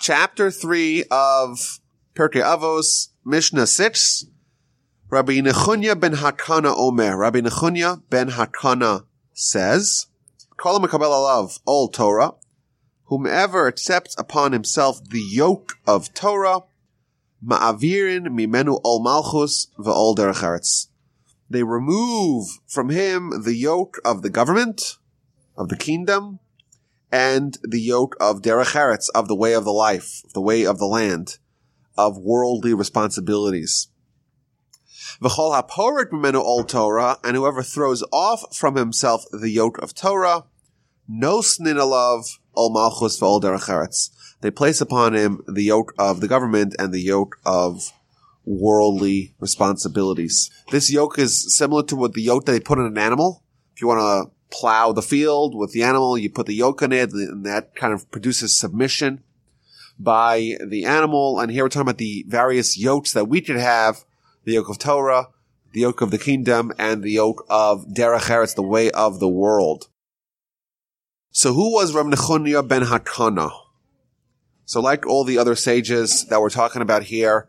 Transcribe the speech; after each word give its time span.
chapter 0.00 0.50
3 0.50 1.04
of 1.10 1.78
Pirkei 2.14 2.42
Avos, 2.42 3.08
Mishnah 3.22 3.66
6, 3.66 4.24
Rabbi 5.10 5.40
Nechunya 5.40 5.98
ben 5.98 6.14
Hakana 6.14 6.74
Omer. 6.74 7.18
Rabbi 7.18 7.40
Nechunya 7.40 8.00
ben 8.08 8.30
Hakana 8.30 9.04
says, 9.34 10.06
Kol 10.56 10.80
Mekabel 10.80 11.12
Alav, 11.12 11.60
ol 11.66 11.88
Torah, 11.88 12.32
whomever 13.04 13.68
accepts 13.68 14.18
upon 14.18 14.52
himself 14.52 15.06
the 15.06 15.20
yoke 15.20 15.74
of 15.86 16.14
Torah, 16.14 16.60
Ma'avirin 17.44 18.28
mimenu 18.28 18.80
ol 18.82 19.02
malchus 19.02 19.66
ve'ol 19.78 20.16
derech 20.16 20.88
They 21.50 21.62
remove 21.62 22.46
from 22.66 22.88
him 22.88 23.42
the 23.44 23.54
yoke 23.54 23.98
of 24.04 24.22
the 24.22 24.30
government, 24.30 24.96
of 25.56 25.68
the 25.68 25.76
kingdom, 25.76 26.38
and 27.12 27.58
the 27.62 27.80
yoke 27.80 28.16
of 28.20 28.42
derech 28.42 29.08
of 29.14 29.28
the 29.28 29.34
way 29.34 29.52
of 29.54 29.64
the 29.64 29.72
life, 29.72 30.22
the 30.34 30.40
way 30.40 30.64
of 30.64 30.78
the 30.78 30.86
land, 30.86 31.38
of 31.96 32.18
worldly 32.18 32.74
responsibilities. 32.74 33.88
V'chol 35.20 35.60
haporik 35.60 36.10
mimenu 36.10 36.36
ol 36.36 36.64
Torah, 36.64 37.18
and 37.24 37.36
whoever 37.36 37.62
throws 37.62 38.04
off 38.12 38.56
from 38.56 38.76
himself 38.76 39.24
the 39.32 39.50
yoke 39.50 39.78
of 39.78 39.94
Torah, 39.94 40.44
no 41.08 41.40
snin 41.40 41.76
alav 41.76 42.38
ol 42.54 42.70
malchus 42.72 43.20
ve'ol 43.20 43.42
derech 43.42 44.10
They 44.40 44.50
place 44.50 44.80
upon 44.80 45.14
him 45.14 45.42
the 45.48 45.64
yoke 45.64 45.92
of 45.98 46.20
the 46.20 46.28
government 46.28 46.74
and 46.78 46.92
the 46.92 47.02
yoke 47.02 47.38
of 47.44 47.92
worldly 48.44 49.34
responsibilities. 49.40 50.50
This 50.70 50.90
yoke 50.90 51.18
is 51.18 51.54
similar 51.56 51.82
to 51.84 51.96
what 51.96 52.14
the 52.14 52.22
yoke 52.22 52.46
that 52.46 52.52
they 52.52 52.60
put 52.60 52.78
on 52.78 52.86
an 52.86 52.98
animal. 52.98 53.42
If 53.74 53.82
you 53.82 53.88
want 53.88 54.00
to 54.00 54.39
plow 54.50 54.92
the 54.92 55.02
field 55.02 55.54
with 55.54 55.72
the 55.72 55.82
animal, 55.82 56.18
you 56.18 56.30
put 56.30 56.46
the 56.46 56.54
yoke 56.54 56.82
on 56.82 56.92
it, 56.92 57.12
and 57.12 57.44
that 57.46 57.74
kind 57.74 57.92
of 57.92 58.10
produces 58.10 58.58
submission 58.58 59.22
by 59.98 60.56
the 60.66 60.84
animal. 60.84 61.38
And 61.38 61.52
here 61.52 61.64
we're 61.64 61.68
talking 61.68 61.82
about 61.82 61.98
the 61.98 62.24
various 62.28 62.78
yokes 62.78 63.12
that 63.12 63.28
we 63.28 63.40
could 63.40 63.56
have 63.56 64.04
the 64.44 64.52
yoke 64.52 64.68
of 64.68 64.78
Torah, 64.78 65.28
the 65.72 65.80
yoke 65.80 66.00
of 66.00 66.10
the 66.10 66.18
kingdom, 66.18 66.72
and 66.78 67.02
the 67.02 67.12
yoke 67.12 67.44
of 67.48 67.86
Derech 67.86 68.28
Eretz, 68.28 68.54
the 68.54 68.62
way 68.62 68.90
of 68.90 69.20
the 69.20 69.28
world. 69.28 69.88
So 71.30 71.52
who 71.52 71.72
was 71.72 71.92
Nechunya 71.92 72.66
ben 72.66 72.82
Hakana? 72.82 73.50
So 74.64 74.80
like 74.80 75.06
all 75.06 75.24
the 75.24 75.38
other 75.38 75.54
sages 75.54 76.26
that 76.26 76.40
we're 76.40 76.50
talking 76.50 76.82
about 76.82 77.04
here, 77.04 77.48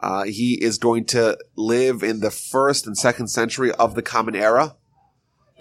uh, 0.00 0.24
he 0.24 0.54
is 0.62 0.78
going 0.78 1.04
to 1.06 1.38
live 1.54 2.02
in 2.02 2.20
the 2.20 2.30
first 2.30 2.86
and 2.86 2.98
second 2.98 3.28
century 3.28 3.72
of 3.72 3.94
the 3.94 4.02
Common 4.02 4.34
Era. 4.34 4.76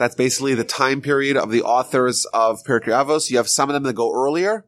That's 0.01 0.15
basically 0.15 0.55
the 0.55 0.63
time 0.63 0.99
period 0.99 1.37
of 1.37 1.51
the 1.51 1.61
authors 1.61 2.25
of 2.33 2.63
Pirkei 2.63 2.85
Avos. 2.87 3.29
You 3.29 3.37
have 3.37 3.47
some 3.47 3.69
of 3.69 3.75
them 3.75 3.83
that 3.83 3.93
go 3.93 4.11
earlier, 4.11 4.65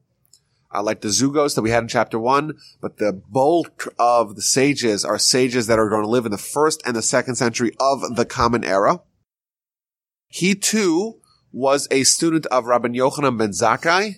uh, 0.71 0.83
like 0.83 1.01
the 1.01 1.07
Zugos 1.07 1.55
that 1.55 1.63
we 1.63 1.71
had 1.71 1.81
in 1.81 1.87
chapter 1.87 2.19
one, 2.19 2.53
but 2.79 2.97
the 2.97 3.19
bulk 3.31 3.91
of 3.97 4.35
the 4.35 4.43
sages 4.43 5.03
are 5.03 5.17
sages 5.17 5.65
that 5.65 5.79
are 5.79 5.89
going 5.89 6.03
to 6.03 6.07
live 6.07 6.27
in 6.27 6.31
the 6.31 6.37
first 6.37 6.83
and 6.85 6.95
the 6.95 7.01
second 7.01 7.33
century 7.33 7.71
of 7.79 8.15
the 8.15 8.25
Common 8.25 8.63
Era. 8.63 9.01
He 10.27 10.53
too 10.53 11.19
was 11.51 11.87
a 11.89 12.03
student 12.03 12.45
of 12.51 12.67
Rabbi 12.67 12.89
Yochanan 12.89 13.39
ben 13.39 13.53
Zakkai, 13.53 14.17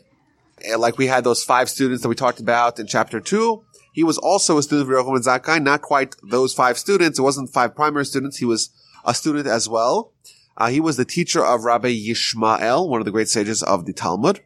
like 0.77 0.97
we 0.97 1.07
had 1.07 1.23
those 1.23 1.45
five 1.45 1.69
students 1.69 2.03
that 2.03 2.09
we 2.09 2.15
talked 2.15 2.41
about 2.41 2.77
in 2.77 2.87
chapter 2.87 3.21
two. 3.21 3.63
He 3.93 4.03
was 4.03 4.17
also 4.17 4.57
a 4.57 4.63
student 4.63 4.91
of 4.91 4.93
Yochanan 4.93 5.13
ben 5.13 5.39
Zakkai, 5.39 5.63
not 5.63 5.81
quite 5.81 6.17
those 6.29 6.53
five 6.53 6.77
students. 6.77 7.19
It 7.19 7.21
wasn't 7.21 7.53
five 7.53 7.73
primary 7.73 8.05
students. 8.05 8.39
He 8.39 8.45
was 8.45 8.69
a 9.05 9.13
student 9.13 9.47
as 9.47 9.69
well. 9.69 10.11
Uh, 10.57 10.69
he 10.69 10.79
was 10.79 10.97
the 10.97 11.05
teacher 11.05 11.43
of 11.43 11.65
Rabbi 11.65 11.93
Yishmael, 11.93 12.87
one 12.87 13.01
of 13.01 13.05
the 13.05 13.11
great 13.11 13.27
sages 13.27 13.61
of 13.61 13.85
the 13.85 13.93
Talmud. 13.93 14.39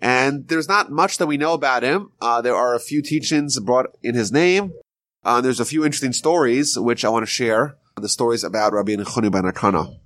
And 0.00 0.48
there's 0.48 0.68
not 0.68 0.90
much 0.90 1.18
that 1.18 1.26
we 1.26 1.36
know 1.36 1.52
about 1.52 1.82
him. 1.82 2.12
Uh, 2.20 2.40
there 2.40 2.54
are 2.54 2.74
a 2.74 2.80
few 2.80 3.02
teachings 3.02 3.58
brought 3.60 3.86
in 4.02 4.14
his 4.14 4.32
name. 4.32 4.72
Uh, 5.24 5.40
there's 5.40 5.60
a 5.60 5.64
few 5.64 5.84
interesting 5.84 6.12
stories 6.12 6.78
which 6.78 7.04
I 7.04 7.08
want 7.08 7.24
to 7.24 7.30
share. 7.30 7.76
The 7.96 8.08
stories 8.08 8.44
about 8.44 8.72
Rabbi 8.72 8.94
Nechunya 8.94 9.32
ben 9.32 9.42
Akana. 9.42 9.98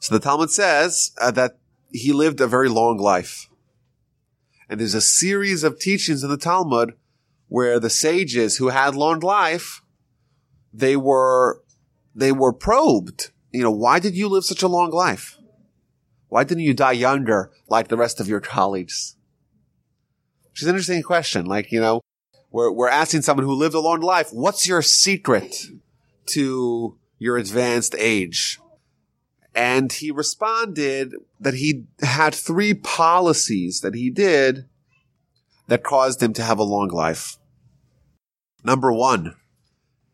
So 0.00 0.14
the 0.14 0.20
Talmud 0.20 0.50
says 0.50 1.12
uh, 1.18 1.30
that 1.30 1.58
he 1.90 2.12
lived 2.12 2.40
a 2.40 2.46
very 2.46 2.68
long 2.68 2.98
life. 2.98 3.48
And 4.68 4.78
there's 4.78 4.94
a 4.94 5.00
series 5.00 5.64
of 5.64 5.78
teachings 5.78 6.22
in 6.22 6.28
the 6.28 6.36
Talmud 6.36 6.92
where 7.48 7.80
the 7.80 7.88
sages 7.88 8.58
who 8.58 8.68
had 8.68 8.94
long 8.94 9.20
life, 9.20 9.80
they 10.74 10.96
were, 10.96 11.62
they 12.14 12.32
were 12.32 12.52
probed. 12.52 13.30
You 13.56 13.62
know, 13.62 13.70
why 13.70 13.98
did 13.98 14.14
you 14.14 14.28
live 14.28 14.44
such 14.44 14.62
a 14.62 14.68
long 14.68 14.90
life? 14.90 15.38
Why 16.28 16.44
didn't 16.44 16.64
you 16.64 16.74
die 16.74 16.92
younger 16.92 17.50
like 17.68 17.88
the 17.88 17.96
rest 17.96 18.20
of 18.20 18.28
your 18.28 18.40
colleagues? 18.56 19.16
Which 20.50 20.62
is 20.62 20.68
an 20.68 20.74
interesting 20.74 21.02
question. 21.02 21.46
Like, 21.46 21.72
you 21.72 21.80
know, 21.80 22.02
we're, 22.50 22.70
we're 22.70 22.88
asking 22.88 23.22
someone 23.22 23.46
who 23.46 23.54
lived 23.54 23.74
a 23.74 23.80
long 23.80 24.00
life, 24.00 24.28
what's 24.32 24.68
your 24.68 24.82
secret 24.82 25.56
to 26.26 26.98
your 27.18 27.36
advanced 27.38 27.94
age? 27.98 28.58
And 29.54 29.90
he 29.90 30.10
responded 30.10 31.14
that 31.40 31.54
he 31.54 31.84
had 32.02 32.34
three 32.34 32.74
policies 32.74 33.80
that 33.80 33.94
he 33.94 34.10
did 34.10 34.66
that 35.66 35.82
caused 35.82 36.22
him 36.22 36.34
to 36.34 36.42
have 36.42 36.58
a 36.58 36.62
long 36.62 36.88
life. 36.88 37.38
Number 38.62 38.92
one, 38.92 39.34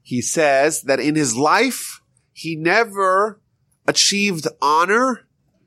he 0.03 0.23
says 0.23 0.83
that 0.83 1.01
in 1.01 1.17
his 1.17 1.37
life, 1.37 2.02
he 2.33 2.57
never 2.57 3.41
achieved 3.87 4.47
honor 4.61 5.27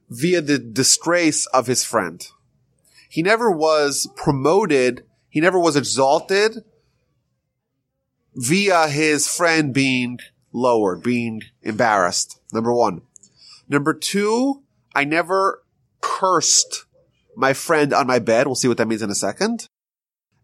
via 0.10 0.42
the 0.42 0.58
disgrace 0.60 1.46
of 1.48 1.68
his 1.68 1.84
friend. 1.84 2.28
He 3.10 3.22
never 3.22 3.50
was 3.50 4.10
promoted. 4.16 5.06
He 5.30 5.40
never 5.40 5.60
was 5.60 5.76
exalted 5.76 6.64
via 8.36 8.88
his 8.88 9.28
friend 9.28 9.74
being 9.74 10.20
lowered, 10.52 11.02
being 11.02 11.42
embarrassed. 11.62 12.40
Number 12.52 12.74
one. 12.74 13.02
Number 13.68 13.94
two, 13.94 14.64
I 14.94 15.04
never 15.06 15.64
cursed 16.02 16.86
my 17.36 17.54
friend 17.54 17.94
on 17.94 18.08
my 18.08 18.20
bed. 18.20 18.48
We'll 18.48 18.56
see 18.56 18.68
what 18.68 18.78
that 18.78 18.88
means 18.88 19.02
in 19.02 19.10
a 19.10 19.16
second. 19.16 19.68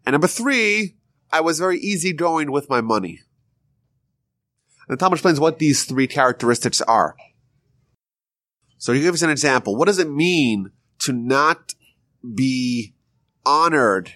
And 0.04 0.14
number 0.14 0.26
three, 0.26 0.96
I 1.30 1.40
was 1.40 1.58
very 1.58 1.78
easygoing 1.78 2.50
with 2.50 2.68
my 2.68 2.80
money. 2.80 3.20
And 4.88 4.98
Talmud 4.98 5.18
explains 5.18 5.40
what 5.40 5.58
these 5.58 5.84
three 5.84 6.06
characteristics 6.06 6.80
are. 6.82 7.16
So 8.78 8.92
he 8.92 9.00
gives 9.00 9.22
an 9.22 9.30
example. 9.30 9.76
What 9.76 9.86
does 9.86 9.98
it 9.98 10.10
mean 10.10 10.70
to 11.00 11.12
not 11.12 11.74
be 12.34 12.94
honored 13.46 14.14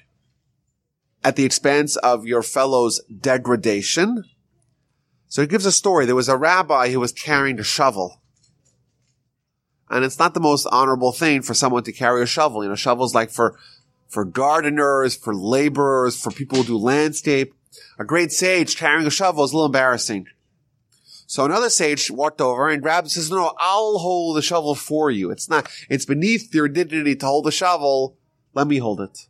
at 1.22 1.36
the 1.36 1.44
expense 1.44 1.96
of 1.96 2.26
your 2.26 2.42
fellow's 2.42 3.00
degradation? 3.04 4.24
So 5.28 5.42
he 5.42 5.48
gives 5.48 5.66
a 5.66 5.72
story. 5.72 6.04
There 6.04 6.14
was 6.14 6.28
a 6.28 6.36
rabbi 6.36 6.90
who 6.90 7.00
was 7.00 7.12
carrying 7.12 7.60
a 7.60 7.64
shovel. 7.64 8.22
And 9.88 10.04
it's 10.04 10.18
not 10.18 10.34
the 10.34 10.40
most 10.40 10.66
honorable 10.72 11.12
thing 11.12 11.42
for 11.42 11.54
someone 11.54 11.84
to 11.84 11.92
carry 11.92 12.22
a 12.22 12.26
shovel. 12.26 12.62
You 12.62 12.70
know, 12.70 12.74
shovels 12.74 13.14
like 13.14 13.30
for, 13.30 13.56
for 14.08 14.24
gardeners, 14.24 15.14
for 15.14 15.34
laborers, 15.34 16.20
for 16.20 16.30
people 16.32 16.58
who 16.58 16.64
do 16.64 16.76
landscape. 16.76 17.54
A 17.98 18.04
great 18.04 18.32
sage 18.32 18.76
carrying 18.76 19.06
a 19.06 19.10
shovel 19.10 19.44
is 19.44 19.52
a 19.52 19.54
little 19.54 19.66
embarrassing. 19.66 20.26
So 21.26 21.44
another 21.44 21.70
sage 21.70 22.10
walked 22.10 22.40
over 22.40 22.68
and 22.68 22.80
grabbed 22.80 23.10
says, 23.10 23.30
no, 23.30 23.52
I'll 23.58 23.98
hold 23.98 24.36
the 24.36 24.42
shovel 24.42 24.74
for 24.74 25.10
you. 25.10 25.30
It's 25.30 25.50
not, 25.50 25.68
it's 25.90 26.04
beneath 26.04 26.54
your 26.54 26.68
dignity 26.68 27.16
to 27.16 27.26
hold 27.26 27.44
the 27.44 27.52
shovel. 27.52 28.16
Let 28.54 28.68
me 28.68 28.78
hold 28.78 29.00
it. 29.00 29.26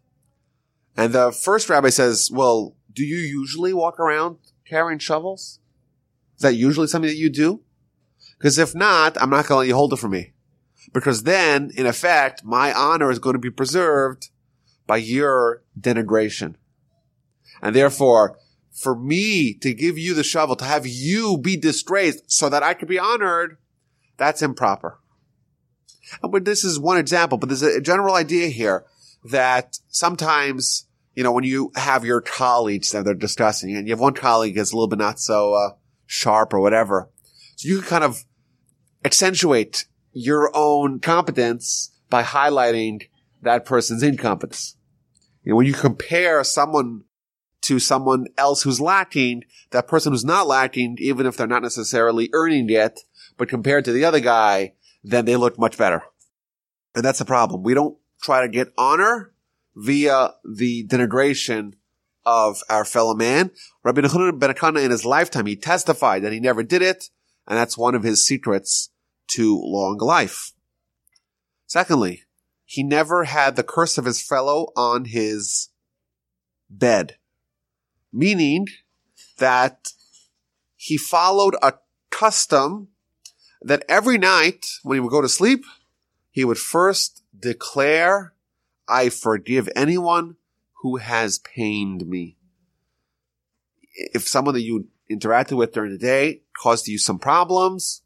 And 0.97 1.13
the 1.13 1.33
first 1.33 1.69
rabbi 1.71 1.89
says, 1.89 2.31
well, 2.33 2.77
do 2.93 3.05
you 3.05 3.17
usually 3.17 3.73
walk 3.73 3.99
around 3.99 4.37
carrying 4.67 4.99
shovels? 4.99 5.59
Is 6.37 6.43
that 6.43 6.55
usually 6.55 6.87
something 6.87 7.09
that 7.09 7.17
you 7.17 7.31
do? 7.31 7.63
Because 8.39 8.59
if 8.59 8.75
not, 8.75 9.21
I'm 9.21 9.31
not 9.31 9.47
going 9.47 9.57
to 9.57 9.57
let 9.61 9.69
you 9.69 9.75
hold 9.75 9.93
it 9.93 9.97
for 9.97 10.09
me. 10.09 10.35
Because 10.93 11.23
then, 11.23 11.71
in 11.77 11.87
effect, 11.87 12.45
my 12.45 12.73
honor 12.73 13.11
is 13.11 13.19
going 13.19 13.35
to 13.35 13.41
be 13.41 13.51
preserved 13.51 14.31
by 14.87 14.99
your 14.99 15.63
denigration. 15.79 16.55
And 17.63 17.75
therefore, 17.75 18.39
for 18.77 18.95
me 18.95 19.55
to 19.55 19.73
give 19.73 19.97
you 19.97 20.13
the 20.13 20.23
shovel, 20.23 20.55
to 20.57 20.65
have 20.65 20.87
you 20.87 21.39
be 21.39 21.57
disgraced 21.57 22.31
so 22.31 22.51
that 22.51 22.63
I 22.63 22.75
could 22.75 22.89
be 22.89 22.99
honored, 22.99 23.57
that's 24.19 24.43
improper. 24.43 25.01
But 26.23 26.45
this 26.45 26.63
is 26.63 26.79
one 26.79 26.99
example, 26.99 27.39
but 27.39 27.49
there's 27.49 27.63
a 27.63 27.81
general 27.81 28.15
idea 28.15 28.49
here 28.49 28.85
that 29.25 29.79
sometimes, 29.89 30.87
you 31.15 31.25
know, 31.25 31.33
when 31.33 31.43
you 31.43 31.73
have 31.75 32.05
your 32.05 32.21
colleagues 32.21 32.93
that 32.93 33.07
they're 33.07 33.15
discussing 33.15 33.75
and 33.75 33.89
you 33.89 33.93
have 33.93 34.01
one 34.01 34.15
colleague 34.15 34.55
that's 34.55 34.73
a 34.73 34.77
little 34.77 34.89
bit 34.89 34.99
not 34.99 35.19
so 35.19 35.55
uh, 35.55 35.71
sharp 36.05 36.53
or 36.53 36.61
whatever, 36.61 37.09
so 37.57 37.69
you 37.69 37.81
can 37.81 37.89
kind 37.89 38.05
of 38.05 38.25
accentuate 39.05 39.87
your 40.13 40.51
own 40.55 41.01
competence 41.01 41.93
by 42.11 42.23
highlighting 42.23 43.09
that 43.43 43.65
person's 43.65 44.03
incompetence. 44.03 44.77
You 45.43 45.53
know, 45.53 45.57
when 45.57 45.67
you 45.67 45.73
compare 45.73 46.45
someone 46.45 47.05
to 47.67 47.79
someone 47.79 48.27
else 48.39 48.63
who's 48.63 48.81
lacking, 48.81 49.45
that 49.71 49.89
person 49.89 50.13
who's 50.13 50.25
not 50.25 50.47
lacking, 50.47 50.97
even 51.01 51.27
if 51.27 51.37
they're 51.37 51.47
not 51.47 51.63
necessarily 51.63 52.31
earning 52.33 52.69
yet, 52.69 53.01
but 53.37 53.49
compared 53.49 53.85
to 53.85 53.93
the 53.93 54.05
other 54.05 54.21
guy, 54.21 54.73
then 55.03 55.25
they 55.25 55.37
look 55.37 55.59
much 55.59 55.77
better. 55.77 56.03
And 56.95 57.05
that's 57.05 57.19
the 57.19 57.25
problem. 57.25 57.63
We 57.63 57.75
don't 57.75 57.97
try 58.23 58.43
to 58.43 58.49
get 58.49 58.73
honor 58.79 59.33
via 59.75 60.35
the 60.45 60.87
denigration 60.87 61.75
of 62.25 62.63
our 62.71 62.85
fellow 62.85 63.15
man. 63.15 63.51
Rabbi 63.83 64.01
Nechunya 64.01 64.39
ben 64.39 64.55
Akana 64.55 64.85
in 64.85 64.91
his 64.91 65.05
lifetime, 65.05 65.47
he 65.47 65.57
testified 65.57 66.23
that 66.23 66.33
he 66.33 66.41
never 66.41 66.63
did 66.63 66.83
it, 66.83 67.11
and 67.47 67.59
that's 67.59 67.77
one 67.77 67.95
of 67.95 68.05
his 68.05 68.25
secrets 68.25 68.91
to 69.29 69.61
long 69.61 69.99
life. 69.99 70.53
Secondly, 71.67 72.23
he 72.65 72.83
never 72.83 73.25
had 73.25 73.57
the 73.57 73.63
curse 73.63 73.99
of 73.99 74.05
his 74.05 74.23
fellow 74.23 74.69
on 74.77 75.07
his 75.07 75.71
bed, 76.71 77.17
meaning 78.17 78.67
that 79.39 79.89
he 80.75 80.97
followed 80.97 81.55
a 81.63 81.75
custom 82.11 82.89
that 83.61 83.85
every 83.89 84.17
night 84.17 84.67
when 84.83 84.97
he 84.97 85.01
would 85.01 85.11
go 85.11 85.21
to 85.21 85.29
sleep, 85.29 85.65
he 86.31 86.45
would 86.45 86.59
first 86.59 87.23
declare, 87.39 88.33
I 88.89 89.11
forgive 89.11 89.69
anyone 89.77 90.37
who 90.83 90.97
has 90.97 91.39
pained 91.39 92.07
me. 92.07 92.37
If 93.93 94.27
someone 94.29 94.55
that 94.55 94.63
you 94.63 94.89
interacted 95.11 95.57
with 95.57 95.73
during 95.73 95.93
the 95.93 95.99
day 95.99 96.43
caused 96.57 96.89
you 96.89 96.99
some 96.99 97.19
problems, 97.19 98.03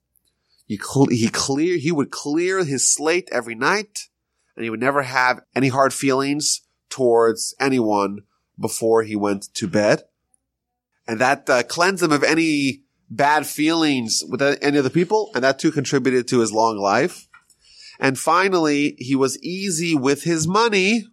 he, 0.66 0.76
cl- 0.76 1.08
he 1.10 1.28
clear, 1.28 1.76
he 1.76 1.92
would 1.92 2.10
clear 2.10 2.64
his 2.64 2.86
slate 2.86 3.28
every 3.30 3.54
night 3.54 4.08
and 4.56 4.64
he 4.64 4.70
would 4.70 4.80
never 4.80 5.02
have 5.02 5.40
any 5.54 5.68
hard 5.68 5.92
feelings 5.92 6.62
towards 6.88 7.54
anyone 7.60 8.22
before 8.60 9.02
he 9.02 9.16
went 9.16 9.52
to 9.54 9.66
bed. 9.66 10.02
And 11.08 11.20
that 11.20 11.48
uh, 11.48 11.62
cleansed 11.62 12.02
him 12.02 12.12
of 12.12 12.22
any 12.22 12.82
bad 13.08 13.46
feelings 13.46 14.22
with 14.28 14.42
any 14.42 14.78
of 14.78 14.84
the 14.84 14.90
people. 14.90 15.30
And 15.34 15.42
that 15.42 15.58
too 15.58 15.72
contributed 15.72 16.28
to 16.28 16.40
his 16.40 16.52
long 16.52 16.76
life. 16.76 17.26
And 17.98 18.18
finally, 18.18 18.96
he 18.98 19.16
was 19.16 19.42
easy 19.42 19.94
with 19.94 20.22
his 20.22 20.46
money. 20.46 21.04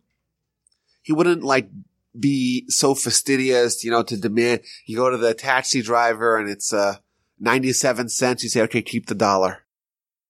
He 1.01 1.13
wouldn't 1.13 1.43
like 1.43 1.69
be 2.17 2.65
so 2.69 2.95
fastidious, 2.95 3.83
you 3.83 3.91
know, 3.91 4.03
to 4.03 4.17
demand, 4.17 4.61
you 4.85 4.97
go 4.97 5.09
to 5.09 5.17
the 5.17 5.33
taxi 5.33 5.81
driver 5.81 6.37
and 6.37 6.49
it's, 6.49 6.73
uh, 6.73 6.95
97 7.39 8.09
cents. 8.09 8.43
You 8.43 8.49
say, 8.49 8.61
okay, 8.61 8.81
keep 8.81 9.07
the 9.07 9.15
dollar. 9.15 9.65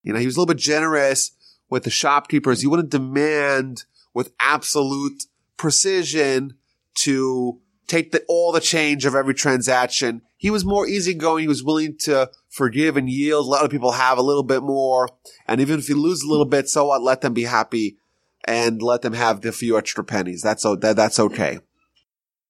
You 0.03 0.13
know, 0.13 0.19
he 0.19 0.25
was 0.25 0.35
a 0.35 0.39
little 0.39 0.53
bit 0.53 0.61
generous 0.61 1.31
with 1.69 1.83
the 1.83 1.89
shopkeepers. 1.89 2.61
He 2.61 2.67
wouldn't 2.67 2.89
demand 2.89 3.85
with 4.13 4.33
absolute 4.39 5.23
precision 5.57 6.55
to 6.97 7.59
take 7.87 8.11
the, 8.11 8.23
all 8.27 8.51
the 8.51 8.59
change 8.59 9.05
of 9.05 9.15
every 9.15 9.33
transaction. 9.33 10.21
He 10.35 10.49
was 10.49 10.65
more 10.65 10.87
easygoing. 10.87 11.43
He 11.43 11.47
was 11.47 11.63
willing 11.63 11.97
to 12.01 12.29
forgive 12.49 12.97
and 12.97 13.09
yield. 13.09 13.47
Let 13.47 13.61
other 13.61 13.69
people 13.69 13.93
have 13.93 14.17
a 14.17 14.23
little 14.23 14.43
bit 14.43 14.61
more. 14.61 15.09
And 15.47 15.61
even 15.61 15.79
if 15.79 15.89
you 15.89 15.99
lose 15.99 16.21
a 16.21 16.29
little 16.29 16.45
bit, 16.45 16.69
so 16.69 16.87
what? 16.87 17.01
Let 17.01 17.21
them 17.21 17.33
be 17.33 17.43
happy 17.43 17.97
and 18.43 18.81
let 18.81 19.01
them 19.01 19.13
have 19.13 19.41
the 19.41 19.51
few 19.51 19.77
extra 19.77 20.03
pennies. 20.03 20.41
That's, 20.41 20.63
that, 20.63 20.95
that's 20.95 21.19
okay. 21.19 21.59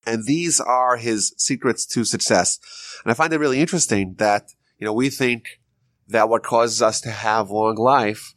And 0.06 0.26
these 0.26 0.60
are 0.60 0.96
his 0.96 1.34
secrets 1.36 1.86
to 1.86 2.04
success. 2.04 2.58
And 3.04 3.10
I 3.10 3.14
find 3.14 3.32
it 3.32 3.38
really 3.38 3.60
interesting 3.60 4.14
that, 4.18 4.50
you 4.78 4.86
know, 4.86 4.92
we 4.92 5.10
think 5.10 5.60
that 6.08 6.28
what 6.28 6.42
causes 6.42 6.80
us 6.80 7.00
to 7.02 7.10
have 7.10 7.50
long 7.50 7.76
life 7.76 8.34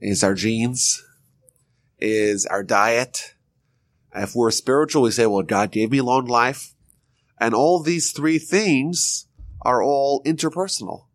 is 0.00 0.24
our 0.24 0.34
genes, 0.34 1.02
is 1.98 2.46
our 2.46 2.62
diet. 2.62 3.33
If 4.14 4.34
we're 4.34 4.50
spiritual, 4.50 5.02
we 5.02 5.10
say, 5.10 5.26
well, 5.26 5.42
God 5.42 5.72
gave 5.72 5.90
me 5.90 6.00
long 6.00 6.26
life. 6.26 6.74
And 7.40 7.54
all 7.54 7.82
these 7.82 8.12
three 8.12 8.38
things 8.38 9.26
are 9.62 9.82
all 9.82 10.22
interpersonal. 10.24 11.06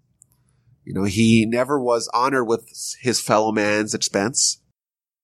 You 0.84 0.94
know, 0.94 1.04
he 1.04 1.46
never 1.46 1.80
was 1.80 2.10
honored 2.14 2.48
with 2.48 2.68
his 3.02 3.22
fellow 3.22 3.52
man's 3.52 3.94
expense. 3.94 4.62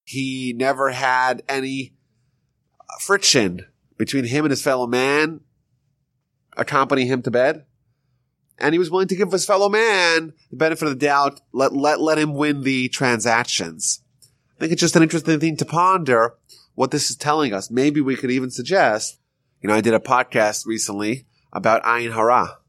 He 0.04 0.54
never 0.56 0.92
had 0.92 1.44
any 1.50 1.96
friction 3.02 3.66
between 3.98 4.26
him 4.26 4.46
and 4.46 4.52
his 4.52 4.62
fellow 4.62 4.88
man 4.88 5.42
accompany 6.56 7.08
him 7.08 7.22
to 7.24 7.32
bed. 7.32 7.66
And 8.58 8.74
he 8.74 8.80
was 8.80 8.90
willing 8.90 9.10
to 9.10 9.16
give 9.16 9.32
his 9.32 9.46
fellow 9.46 9.68
man 9.68 10.34
the 10.50 10.56
benefit 10.56 10.88
of 10.88 10.98
the 10.98 11.06
doubt, 11.06 11.42
let, 11.52 11.74
let, 11.74 12.00
let 12.00 12.18
him 12.18 12.36
win 12.36 12.62
the 12.62 12.88
transactions. 12.88 14.02
I 14.56 14.60
think 14.60 14.72
it's 14.72 14.82
just 14.82 14.96
an 14.96 15.04
interesting 15.04 15.40
thing 15.40 15.58
to 15.58 15.66
ponder 15.66 16.36
what 16.76 16.92
this 16.92 17.10
is 17.10 17.16
telling 17.16 17.54
us. 17.54 17.72
Maybe 17.72 18.02
we 18.02 18.16
could 18.16 18.32
even 18.32 18.52
suggest, 18.52 19.20
you 19.62 19.68
know, 19.68 19.76
I 19.76 19.82
did 19.82 19.94
a 19.94 20.00
podcast 20.00 20.66
recently 20.66 21.26
about 21.52 21.84
Ayin 21.84 22.14
Hara. 22.14 22.60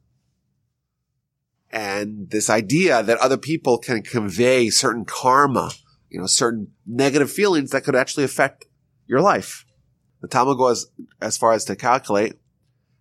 And 1.71 2.31
this 2.31 2.49
idea 2.49 3.03
that 3.03 3.19
other 3.19 3.37
people 3.37 3.79
can 3.79 4.03
convey 4.03 4.71
certain 4.71 5.05
karma, 5.05 5.73
you 6.09 6.21
know, 6.21 6.27
certain 6.27 6.69
negative 6.87 7.31
feelings 7.31 7.71
that 7.71 7.85
could 7.85 7.97
actually 7.97 8.25
affect 8.25 8.65
your 9.07 9.21
life. 9.21 9.67
The 10.23 10.29
Talmud 10.29 10.57
goes 10.57 10.87
as 11.21 11.37
far 11.37 11.53
as 11.53 11.65
to 11.67 11.77
calculate 11.77 12.35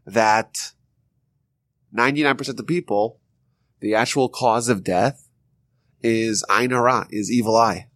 that 0.06 0.74
99% 1.96 2.50
of 2.50 2.58
the 2.58 2.64
people, 2.64 3.20
the 3.80 3.96
actual 3.96 4.28
cause 4.28 4.68
of 4.68 4.84
death 4.84 5.30
is 6.02 6.44
Ain 6.52 6.72
Hara, 6.72 7.08
is 7.12 7.32
evil 7.32 7.56
eye. 7.56 7.88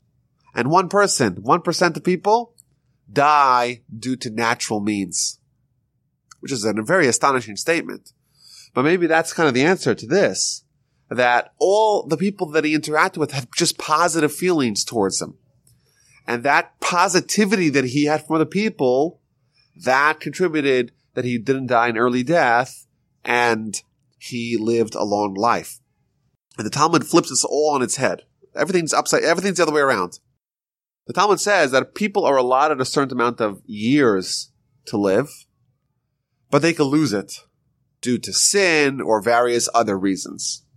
And 0.55 0.69
one 0.69 0.89
person, 0.89 1.41
1% 1.41 1.97
of 1.97 2.03
people 2.03 2.53
die 3.11 3.81
due 3.97 4.15
to 4.17 4.29
natural 4.29 4.79
means, 4.79 5.39
which 6.39 6.51
is 6.51 6.63
a 6.65 6.73
very 6.73 7.07
astonishing 7.07 7.55
statement. 7.55 8.13
But 8.73 8.83
maybe 8.83 9.07
that's 9.07 9.33
kind 9.33 9.47
of 9.47 9.53
the 9.53 9.63
answer 9.63 9.95
to 9.95 10.05
this, 10.05 10.63
that 11.09 11.53
all 11.59 12.05
the 12.05 12.17
people 12.17 12.47
that 12.51 12.63
he 12.63 12.77
interacted 12.77 13.17
with 13.17 13.31
had 13.31 13.47
just 13.55 13.77
positive 13.77 14.33
feelings 14.33 14.83
towards 14.85 15.21
him. 15.21 15.35
And 16.27 16.43
that 16.43 16.79
positivity 16.79 17.69
that 17.69 17.85
he 17.85 18.05
had 18.05 18.25
from 18.25 18.35
other 18.35 18.45
people, 18.45 19.19
that 19.83 20.19
contributed 20.19 20.91
that 21.15 21.25
he 21.25 21.39
didn't 21.39 21.67
die 21.67 21.87
an 21.87 21.97
early 21.97 22.21
death 22.21 22.85
and 23.25 23.81
he 24.19 24.57
lived 24.57 24.93
a 24.93 25.03
long 25.03 25.33
life. 25.33 25.79
And 26.57 26.65
the 26.65 26.71
Talmud 26.71 27.07
flips 27.07 27.29
this 27.29 27.43
all 27.43 27.71
on 27.73 27.81
its 27.81 27.95
head. 27.95 28.23
Everything's 28.55 28.93
upside, 28.93 29.23
everything's 29.23 29.57
the 29.57 29.63
other 29.63 29.71
way 29.71 29.81
around. 29.81 30.19
The 31.09 31.13
Talmud 31.13 31.39
says 31.39 31.71
that 31.71 31.95
people 31.95 32.23
are 32.23 32.37
allotted 32.37 32.79
a 32.79 32.85
certain 32.85 33.17
amount 33.17 33.41
of 33.41 33.63
years 33.65 34.51
to 34.85 34.95
live, 34.95 35.27
but 36.51 36.61
they 36.61 36.71
could 36.71 36.85
lose 36.85 37.13
it 37.13 37.45
due 37.99 38.19
to 38.19 38.31
sin 38.31 39.01
or 39.01 39.19
various 39.19 39.67
other 39.73 39.97
reasons. 39.97 40.67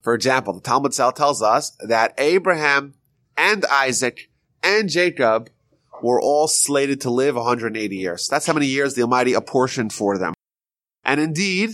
For 0.00 0.14
example, 0.14 0.52
the 0.52 0.60
Talmud 0.60 0.92
tells 0.92 1.42
us 1.42 1.76
that 1.80 2.14
Abraham 2.18 2.94
and 3.36 3.64
Isaac 3.64 4.30
and 4.62 4.88
Jacob 4.88 5.50
were 6.04 6.22
all 6.22 6.46
slated 6.46 7.00
to 7.00 7.10
live 7.10 7.34
180 7.34 7.96
years. 7.96 8.28
That's 8.28 8.46
how 8.46 8.52
many 8.52 8.66
years 8.66 8.94
the 8.94 9.02
Almighty 9.02 9.32
apportioned 9.32 9.92
for 9.92 10.18
them. 10.18 10.34
And 11.02 11.20
indeed, 11.20 11.70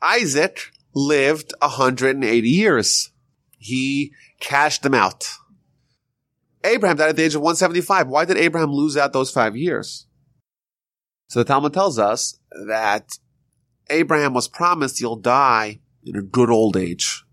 Isaac 0.00 0.72
lived 0.94 1.52
180 1.60 2.48
years. 2.48 3.10
He 3.58 4.14
cashed 4.40 4.82
them 4.82 4.94
out. 4.94 5.26
Abraham 6.64 6.96
died 6.96 7.10
at 7.10 7.16
the 7.16 7.22
age 7.22 7.34
of 7.34 7.42
175. 7.42 8.08
Why 8.08 8.24
did 8.24 8.38
Abraham 8.38 8.72
lose 8.72 8.96
out 8.96 9.12
those 9.12 9.30
five 9.30 9.54
years? 9.54 10.06
So 11.28 11.40
the 11.40 11.44
Talmud 11.44 11.74
tells 11.74 11.98
us 11.98 12.38
that 12.66 13.18
Abraham 13.90 14.32
was 14.32 14.48
promised 14.48 14.98
he'll 14.98 15.16
die 15.16 15.80
in 16.04 16.16
a 16.16 16.22
good 16.22 16.50
old 16.50 16.76
age, 16.76 17.24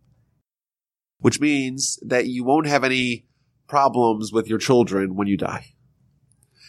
which 1.20 1.40
means 1.40 1.98
that 2.06 2.28
you 2.28 2.44
won't 2.44 2.68
have 2.68 2.84
any 2.84 3.26
problems 3.68 4.34
with 4.34 4.48
your 4.48 4.60
children 4.60 5.16
when 5.16 5.28
you 5.28 5.38
die. 5.38 5.68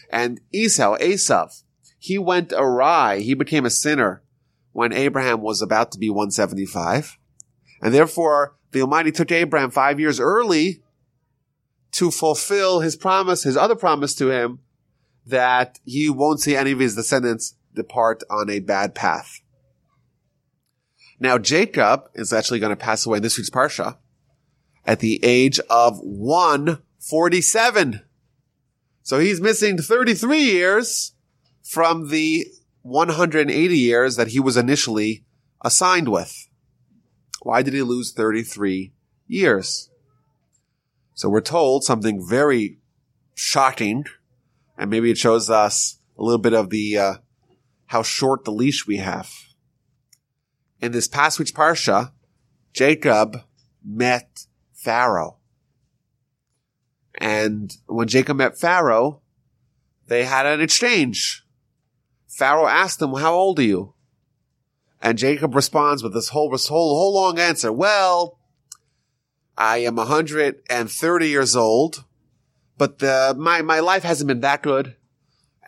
And 0.09 0.39
Esau, 0.53 0.97
Esav, 0.97 1.63
he 1.97 2.17
went 2.17 2.53
awry. 2.53 3.19
He 3.19 3.33
became 3.33 3.65
a 3.65 3.69
sinner 3.69 4.23
when 4.71 4.93
Abraham 4.93 5.41
was 5.41 5.61
about 5.61 5.91
to 5.91 5.99
be 5.99 6.09
175. 6.09 7.17
And 7.81 7.93
therefore, 7.93 8.55
the 8.71 8.81
Almighty 8.81 9.11
took 9.11 9.31
Abraham 9.31 9.71
five 9.71 9.99
years 9.99 10.19
early 10.19 10.81
to 11.93 12.11
fulfill 12.11 12.81
his 12.81 12.95
promise, 12.95 13.43
his 13.43 13.57
other 13.57 13.75
promise 13.75 14.13
to 14.15 14.29
him, 14.29 14.59
that 15.25 15.79
he 15.85 16.09
won't 16.09 16.41
see 16.41 16.55
any 16.55 16.71
of 16.71 16.79
his 16.79 16.95
descendants 16.95 17.55
depart 17.73 18.23
on 18.29 18.49
a 18.49 18.59
bad 18.59 18.93
path. 18.93 19.39
Now, 21.19 21.37
Jacob 21.37 22.09
is 22.13 22.33
actually 22.33 22.59
going 22.59 22.71
to 22.71 22.75
pass 22.75 23.05
away 23.05 23.17
in 23.17 23.23
this 23.23 23.37
week's 23.37 23.49
Parsha 23.49 23.97
at 24.85 24.99
the 24.99 25.23
age 25.23 25.59
of 25.69 25.99
147. 25.99 28.01
So 29.03 29.19
he's 29.19 29.39
missing 29.39 29.77
33 29.77 30.39
years 30.39 31.13
from 31.61 32.09
the 32.09 32.47
180 32.81 33.77
years 33.77 34.17
that 34.17 34.29
he 34.29 34.39
was 34.39 34.57
initially 34.57 35.23
assigned 35.61 36.09
with. 36.09 36.49
Why 37.41 37.61
did 37.61 37.73
he 37.73 37.81
lose 37.81 38.11
33 38.11 38.93
years? 39.27 39.89
So 41.13 41.29
we're 41.29 41.41
told 41.41 41.83
something 41.83 42.25
very 42.27 42.79
shocking, 43.35 44.05
and 44.77 44.89
maybe 44.89 45.11
it 45.11 45.17
shows 45.17 45.49
us 45.49 45.99
a 46.17 46.23
little 46.23 46.41
bit 46.41 46.53
of 46.53 46.69
the 46.69 46.97
uh, 46.97 47.13
how 47.87 48.03
short 48.03 48.45
the 48.45 48.51
leash 48.51 48.87
we 48.87 48.97
have. 48.97 49.29
In 50.81 50.91
this 50.91 51.09
week's 51.39 51.51
parsha, 51.51 52.11
Jacob 52.73 53.41
met 53.85 54.47
Pharaoh, 54.73 55.37
and 57.15 57.75
when 57.85 58.07
Jacob 58.07 58.37
met 58.37 58.57
Pharaoh, 58.57 59.21
they 60.07 60.25
had 60.25 60.45
an 60.45 60.61
exchange. 60.61 61.45
Pharaoh 62.27 62.67
asked 62.67 63.01
him, 63.01 63.13
how 63.13 63.33
old 63.35 63.59
are 63.59 63.63
you? 63.63 63.93
And 64.99 65.17
Jacob 65.17 65.53
responds 65.53 66.01
with 66.01 66.13
this 66.13 66.29
whole, 66.29 66.49
this 66.49 66.67
whole, 66.67 66.95
whole 66.95 67.13
long 67.13 67.37
answer. 67.37 67.71
Well, 67.71 68.39
I 69.57 69.77
am 69.79 69.95
130 69.95 71.27
years 71.27 71.55
old, 71.55 72.03
but 72.77 72.99
the, 72.99 73.35
my, 73.37 73.61
my 73.61 73.79
life 73.79 74.03
hasn't 74.03 74.27
been 74.27 74.41
that 74.41 74.63
good. 74.63 74.95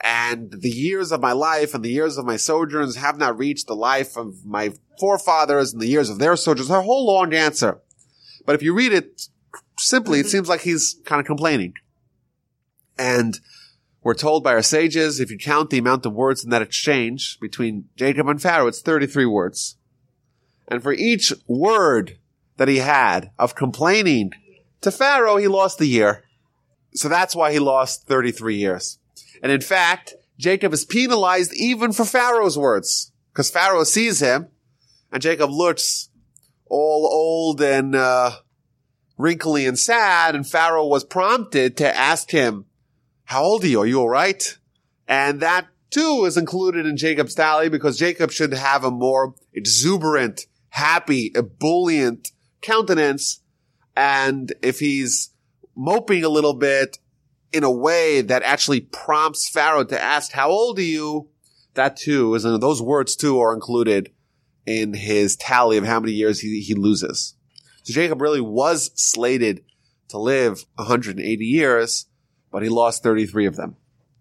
And 0.02 0.52
the 0.52 0.70
years 0.70 1.12
of 1.12 1.22
my 1.22 1.32
life 1.32 1.74
and 1.74 1.84
the 1.84 1.90
years 1.90 2.18
of 2.18 2.26
my 2.26 2.36
sojourns 2.36 2.98
have 2.98 3.18
not 3.18 3.38
reached 3.38 3.68
the 3.68 3.76
life 3.76 4.18
of 4.18 4.46
my 4.46 4.74
forefathers 5.00 5.74
and 5.74 5.82
the 5.82 5.88
years 5.88 6.10
of 6.10 6.20
their 6.20 6.36
sojourns. 6.36 6.70
A 6.70 6.82
whole 6.82 7.08
long 7.08 7.34
answer. 7.34 7.82
But 8.46 8.56
if 8.56 8.62
you 8.62 8.74
read 8.74 8.94
it 8.94 9.28
simply, 9.80 10.20
it 10.20 10.24
mm-hmm. 10.24 10.30
seems 10.30 10.50
like 10.50 10.62
he's 10.62 11.00
kind 11.06 11.20
of 11.20 11.26
complaining. 11.26 11.74
And 12.98 13.40
we're 14.04 14.14
told 14.14 14.44
by 14.44 14.54
our 14.54 14.62
sages, 14.62 15.20
if 15.20 15.32
you 15.32 15.38
count 15.38 15.70
the 15.70 15.80
amount 15.80 16.06
of 16.06 16.14
words 16.14 16.44
in 16.44 16.50
that 16.52 16.62
exchange 16.62 17.40
between 17.40 17.86
Jacob 17.96 18.28
and 18.28 18.42
Pharaoh, 18.42 18.68
it's 18.68 18.82
33 18.82 19.26
words. 19.26 19.78
And 20.68 20.84
for 20.84 20.94
each 20.94 21.34
word 21.48 22.20
that 22.58 22.68
he 22.68 22.78
had 22.78 23.32
of 23.38 23.56
complaining 23.56 24.32
to 24.82 24.92
Pharaoh, 24.92 25.38
he 25.38 25.48
lost 25.48 25.78
the 25.78 25.88
year. 25.88 26.24
So 26.94 27.10
that's 27.10 27.36
why 27.36 27.52
he 27.52 27.60
lost 27.60 28.08
33 28.08 28.56
years. 28.56 29.00
And 29.44 29.52
in 29.52 29.62
fact, 29.62 30.16
Jacob 30.38 30.74
is 30.74 30.86
penalized 30.86 31.54
even 31.54 31.92
for 31.92 32.06
Pharaoh's 32.06 32.58
words. 32.58 33.12
Because 33.32 33.50
Pharaoh 33.50 33.84
sees 33.84 34.22
him, 34.22 34.48
and 35.12 35.22
Jacob 35.22 35.50
looks 35.50 36.10
all 36.68 37.10
old 37.12 37.62
and 37.62 37.96
uh, 37.96 38.32
wrinkly 39.18 39.66
and 39.66 39.78
sad, 39.78 40.36
and 40.36 40.48
Pharaoh 40.48 40.88
was 40.88 41.04
prompted 41.04 41.76
to 41.78 41.96
ask 41.96 42.32
him, 42.32 42.66
how 43.26 43.44
old 43.44 43.64
are 43.64 43.68
you? 43.68 43.82
Are 43.82 43.86
you 43.86 44.00
all 44.00 44.10
right? 44.10 44.58
And 45.08 45.42
that 45.42 45.68
too 45.90 46.26
is 46.26 46.38
included 46.38 46.86
in 46.86 46.96
Jacob's 46.96 47.36
tally 47.36 47.70
because 47.70 47.98
Jacob 47.98 48.32
should 48.32 48.54
have 48.54 48.84
a 48.84 48.92
more 48.92 49.36
exuberant, 49.54 50.46
happy, 50.70 51.32
ebullient 51.36 52.32
countenance. 52.66 53.42
And 53.96 54.54
if 54.62 54.80
he's 54.80 55.32
moping 55.76 56.24
a 56.24 56.30
little 56.30 56.54
bit 56.54 56.98
in 57.54 57.64
a 57.64 57.72
way 57.72 58.22
that 58.22 58.44
actually 58.44 58.82
prompts 58.82 59.48
Pharaoh 59.48 59.86
to 59.86 60.02
ask, 60.02 60.32
how 60.32 60.50
old 60.50 60.80
are 60.80 60.84
you? 60.84 61.30
That 61.76 61.98
too 61.98 62.34
is, 62.36 62.46
and 62.46 62.62
those 62.62 62.82
words 62.82 63.16
too 63.16 63.40
are 63.40 63.54
included 63.54 64.12
in 64.66 64.94
his 64.94 65.36
tally 65.36 65.78
of 65.78 65.86
how 65.86 66.00
many 66.00 66.14
years 66.14 66.40
he, 66.40 66.62
he 66.62 66.74
loses. 66.74 67.36
So 67.84 67.94
Jacob 67.94 68.22
really 68.22 68.42
was 68.42 68.92
slated 68.96 69.64
to 70.10 70.18
live 70.18 70.66
180 70.76 71.46
years, 71.46 72.08
but 72.52 72.64
he 72.64 72.70
lost 72.70 73.04
33 73.04 73.46
of 73.46 73.56
them. 73.56 73.76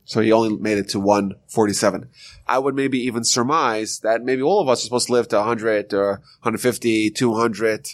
So 0.05 0.21
he 0.21 0.33
only 0.33 0.57
made 0.59 0.79
it 0.79 0.89
to 0.91 1.01
147. 1.01 2.11
I 2.47 2.59
would 2.59 2.75
maybe 2.75 2.99
even 2.99 3.25
surmise 3.25 4.01
that 4.01 4.23
maybe 4.23 4.43
all 4.43 4.61
of 4.61 4.69
us 4.69 4.83
are 4.83 4.85
supposed 4.85 5.07
to 5.07 5.13
live 5.15 5.29
to 5.29 5.37
100 5.37 5.95
or 5.95 6.05
uh, 6.05 6.17
150, 6.43 7.11
200, 7.11 7.89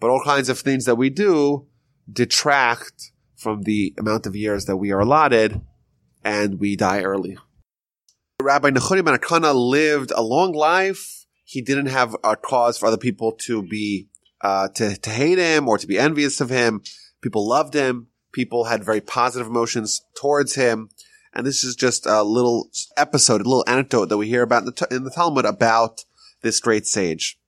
but 0.00 0.10
all 0.10 0.22
kinds 0.24 0.48
of 0.48 0.58
things 0.58 0.84
that 0.84 0.96
we 0.96 1.10
do 1.10 1.66
detract 2.10 3.12
from 3.36 3.62
the 3.62 3.94
amount 3.98 4.26
of 4.26 4.34
years 4.34 4.64
that 4.64 4.76
we 4.76 4.90
are 4.90 5.00
allotted 5.00 5.60
and 6.24 6.58
we 6.58 6.76
die 6.76 7.02
early. 7.02 7.38
Rabbi 8.40 8.70
Nechunya 8.70 9.04
ben 9.04 9.18
Akana 9.18 9.54
lived 9.54 10.12
a 10.14 10.22
long 10.22 10.52
life. 10.52 11.26
He 11.44 11.60
didn't 11.62 11.86
have 11.86 12.14
a 12.22 12.36
cause 12.36 12.78
for 12.78 12.86
other 12.86 12.96
people 12.96 13.32
to 13.32 13.62
be 13.62 14.08
uh, 14.40 14.68
to, 14.76 14.96
to 14.96 15.10
hate 15.10 15.38
him 15.38 15.68
or 15.68 15.78
to 15.78 15.86
be 15.86 15.98
envious 15.98 16.40
of 16.40 16.50
him. 16.50 16.82
People 17.20 17.48
loved 17.48 17.74
him. 17.74 18.08
People 18.32 18.64
had 18.64 18.84
very 18.84 19.00
positive 19.00 19.48
emotions 19.48 20.02
towards 20.14 20.54
him. 20.54 20.90
And 21.34 21.46
this 21.46 21.64
is 21.64 21.74
just 21.74 22.06
a 22.06 22.22
little 22.22 22.70
episode, 22.96 23.40
a 23.40 23.44
little 23.48 23.64
anecdote 23.66 24.06
that 24.06 24.18
we 24.18 24.28
hear 24.28 24.42
about 24.42 24.62
in 24.62 24.66
the, 24.66 24.88
in 24.90 25.04
the 25.04 25.10
Talmud 25.10 25.44
about 25.44 26.04
this 26.42 26.60
great 26.60 26.86
sage. 26.86 27.38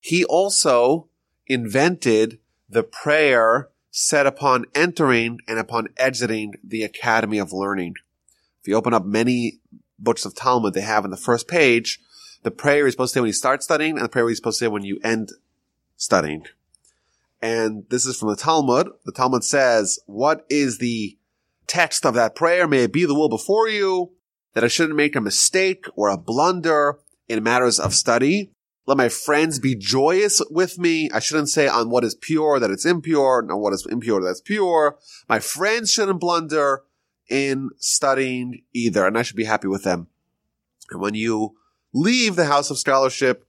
He 0.00 0.24
also 0.24 1.09
invented 1.50 2.38
the 2.68 2.84
prayer 2.84 3.68
set 3.90 4.24
upon 4.24 4.64
entering 4.72 5.40
and 5.48 5.58
upon 5.58 5.88
exiting 5.96 6.54
the 6.62 6.84
Academy 6.84 7.38
of 7.38 7.52
Learning. 7.52 7.94
If 8.62 8.68
you 8.68 8.76
open 8.76 8.94
up 8.94 9.04
many 9.04 9.58
books 9.98 10.24
of 10.24 10.36
Talmud, 10.36 10.74
they 10.74 10.80
have 10.82 11.04
on 11.04 11.10
the 11.10 11.16
first 11.16 11.48
page, 11.48 11.98
the 12.44 12.52
prayer 12.52 12.86
is 12.86 12.92
supposed 12.92 13.12
to 13.12 13.18
say 13.18 13.20
when 13.20 13.26
you 13.26 13.32
start 13.32 13.64
studying 13.64 13.96
and 13.96 14.04
the 14.04 14.08
prayer 14.08 14.30
is 14.30 14.36
supposed 14.36 14.60
to 14.60 14.66
say 14.66 14.68
when 14.68 14.84
you 14.84 15.00
end 15.02 15.30
studying. 15.96 16.46
And 17.42 17.84
this 17.90 18.06
is 18.06 18.16
from 18.16 18.28
the 18.28 18.36
Talmud. 18.36 18.88
The 19.04 19.12
Talmud 19.12 19.42
says, 19.42 19.98
what 20.06 20.46
is 20.48 20.78
the 20.78 21.18
text 21.66 22.06
of 22.06 22.14
that 22.14 22.36
prayer? 22.36 22.68
May 22.68 22.84
it 22.84 22.92
be 22.92 23.06
the 23.06 23.14
will 23.14 23.28
before 23.28 23.68
you 23.68 24.12
that 24.54 24.62
I 24.62 24.68
shouldn't 24.68 24.96
make 24.96 25.16
a 25.16 25.20
mistake 25.20 25.86
or 25.96 26.08
a 26.08 26.16
blunder 26.16 26.98
in 27.28 27.42
matters 27.42 27.80
of 27.80 27.94
study. 27.94 28.52
Let 28.90 28.96
my 28.96 29.08
friends 29.08 29.60
be 29.60 29.76
joyous 29.76 30.42
with 30.50 30.76
me. 30.76 31.08
I 31.12 31.20
shouldn't 31.20 31.48
say 31.48 31.68
on 31.68 31.90
what 31.90 32.02
is 32.02 32.16
pure 32.16 32.58
that 32.58 32.72
it's 32.72 32.84
impure, 32.84 33.38
and 33.38 33.48
on 33.52 33.60
what 33.60 33.72
is 33.72 33.86
impure 33.88 34.20
that's 34.20 34.40
pure. 34.40 34.98
My 35.28 35.38
friends 35.38 35.92
shouldn't 35.92 36.18
blunder 36.18 36.82
in 37.28 37.70
studying 37.76 38.64
either, 38.72 39.06
and 39.06 39.16
I 39.16 39.22
should 39.22 39.36
be 39.36 39.44
happy 39.44 39.68
with 39.68 39.84
them. 39.84 40.08
And 40.90 41.00
when 41.00 41.14
you 41.14 41.54
leave 41.92 42.34
the 42.34 42.46
house 42.46 42.68
of 42.68 42.78
scholarship, 42.78 43.46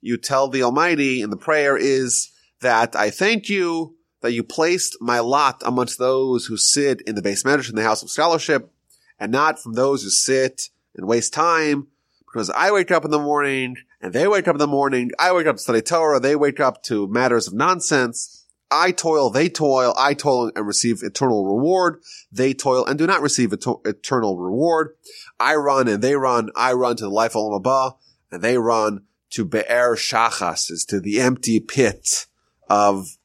you 0.00 0.16
tell 0.16 0.46
the 0.46 0.62
Almighty, 0.62 1.22
and 1.22 1.32
the 1.32 1.36
prayer 1.36 1.76
is 1.76 2.30
that 2.60 2.94
I 2.94 3.10
thank 3.10 3.48
you 3.48 3.96
that 4.20 4.30
you 4.30 4.44
placed 4.44 4.96
my 5.00 5.18
lot 5.18 5.60
amongst 5.66 5.98
those 5.98 6.46
who 6.46 6.56
sit 6.56 7.00
in 7.00 7.16
the 7.16 7.20
beis 7.20 7.44
medrash 7.44 7.68
in 7.68 7.74
the 7.74 7.82
house 7.82 8.04
of 8.04 8.10
scholarship, 8.10 8.70
and 9.18 9.32
not 9.32 9.58
from 9.58 9.72
those 9.72 10.04
who 10.04 10.10
sit 10.10 10.68
and 10.94 11.08
waste 11.08 11.34
time, 11.34 11.88
because 12.26 12.48
I 12.50 12.70
wake 12.70 12.92
up 12.92 13.04
in 13.04 13.10
the 13.10 13.18
morning, 13.18 13.76
and 14.04 14.12
they 14.12 14.28
wake 14.28 14.46
up 14.46 14.56
in 14.56 14.58
the 14.58 14.66
morning, 14.66 15.10
I 15.18 15.32
wake 15.32 15.46
up 15.46 15.56
to 15.56 15.62
study 15.62 15.80
Torah, 15.80 16.20
they 16.20 16.36
wake 16.36 16.60
up 16.60 16.82
to 16.84 17.08
matters 17.08 17.46
of 17.46 17.54
nonsense, 17.54 18.44
I 18.70 18.90
toil, 18.90 19.30
they 19.30 19.48
toil, 19.48 19.94
I 19.96 20.12
toil 20.12 20.52
and 20.54 20.66
receive 20.66 21.02
eternal 21.02 21.46
reward. 21.46 22.02
They 22.30 22.52
toil 22.52 22.84
and 22.84 22.98
do 22.98 23.06
not 23.06 23.22
receive 23.22 23.52
eternal 23.52 24.38
reward. 24.38 24.94
I 25.40 25.54
run 25.54 25.88
and 25.88 26.02
they 26.02 26.16
run. 26.16 26.50
I 26.54 26.74
run 26.74 26.96
to 26.96 27.04
the 27.04 27.10
life 27.10 27.34
of 27.34 27.44
Olam 27.44 27.62
Haba 27.62 27.96
and 28.30 28.42
they 28.42 28.58
run 28.58 29.04
to 29.30 29.44
Be'er 29.44 29.96
Shachas, 29.96 30.70
is 30.70 30.84
to 30.90 31.00
the 31.00 31.20
empty 31.20 31.58
pit 31.58 32.26
of 32.68 33.16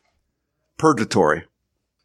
purgatory. 0.77 1.43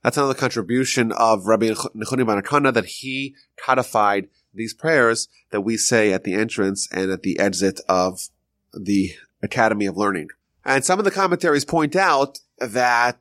That's 0.02 0.16
another 0.16 0.34
contribution 0.34 1.12
of 1.12 1.46
Rabbi 1.46 1.66
Nechunya 1.68 2.26
ben 2.26 2.42
Akana 2.42 2.74
that 2.74 2.86
he 2.86 3.36
codified 3.56 4.28
these 4.52 4.74
prayers 4.74 5.28
that 5.50 5.60
we 5.60 5.76
say 5.76 6.12
at 6.12 6.24
the 6.24 6.34
entrance 6.34 6.88
and 6.90 7.12
at 7.12 7.22
the 7.22 7.38
exit 7.38 7.80
of 7.88 8.30
the 8.80 9.12
Academy 9.42 9.86
of 9.86 9.96
Learning. 9.96 10.28
And 10.64 10.84
some 10.84 10.98
of 10.98 11.04
the 11.04 11.10
commentaries 11.10 11.64
point 11.64 11.94
out 11.94 12.38
that 12.58 13.20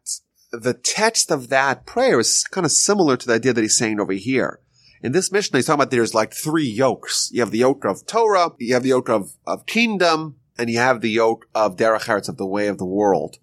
the 0.51 0.74
text 0.74 1.31
of 1.31 1.50
that 1.50 1.86
prayer 1.86 2.19
is 2.19 2.43
kind 2.43 2.65
of 2.65 2.72
similar 2.72 3.17
to 3.17 3.27
the 3.27 3.33
idea 3.33 3.53
that 3.53 3.62
he's 3.62 3.77
saying 3.77 4.00
over 4.00 4.13
here. 4.13 4.60
In 5.01 5.12
this 5.12 5.31
Mishnah, 5.31 5.57
he's 5.57 5.65
talking 5.65 5.81
about 5.81 5.91
there's 5.91 6.13
like 6.13 6.33
three 6.33 6.67
yokes. 6.67 7.29
You 7.33 7.41
have 7.41 7.51
the 7.51 7.57
yoke 7.60 7.83
of 7.83 8.05
Torah, 8.05 8.51
you 8.60 8.74
have 8.74 8.83
the 8.83 8.89
yoke 8.89 9.10
of, 9.10 9.33
of 9.45 9.65
kingdom, 9.65 10.38
and 10.57 10.69
you 10.69 10.77
have 10.77 11.01
the 11.01 11.10
yoke 11.10 11.48
of 11.53 11.75
Derech 11.75 12.05
Eretz, 12.05 12.29
of 12.29 12.38
the 12.38 12.45
way 12.45 12.67
of 12.67 12.77
the 12.77 12.86
world. 12.86 13.38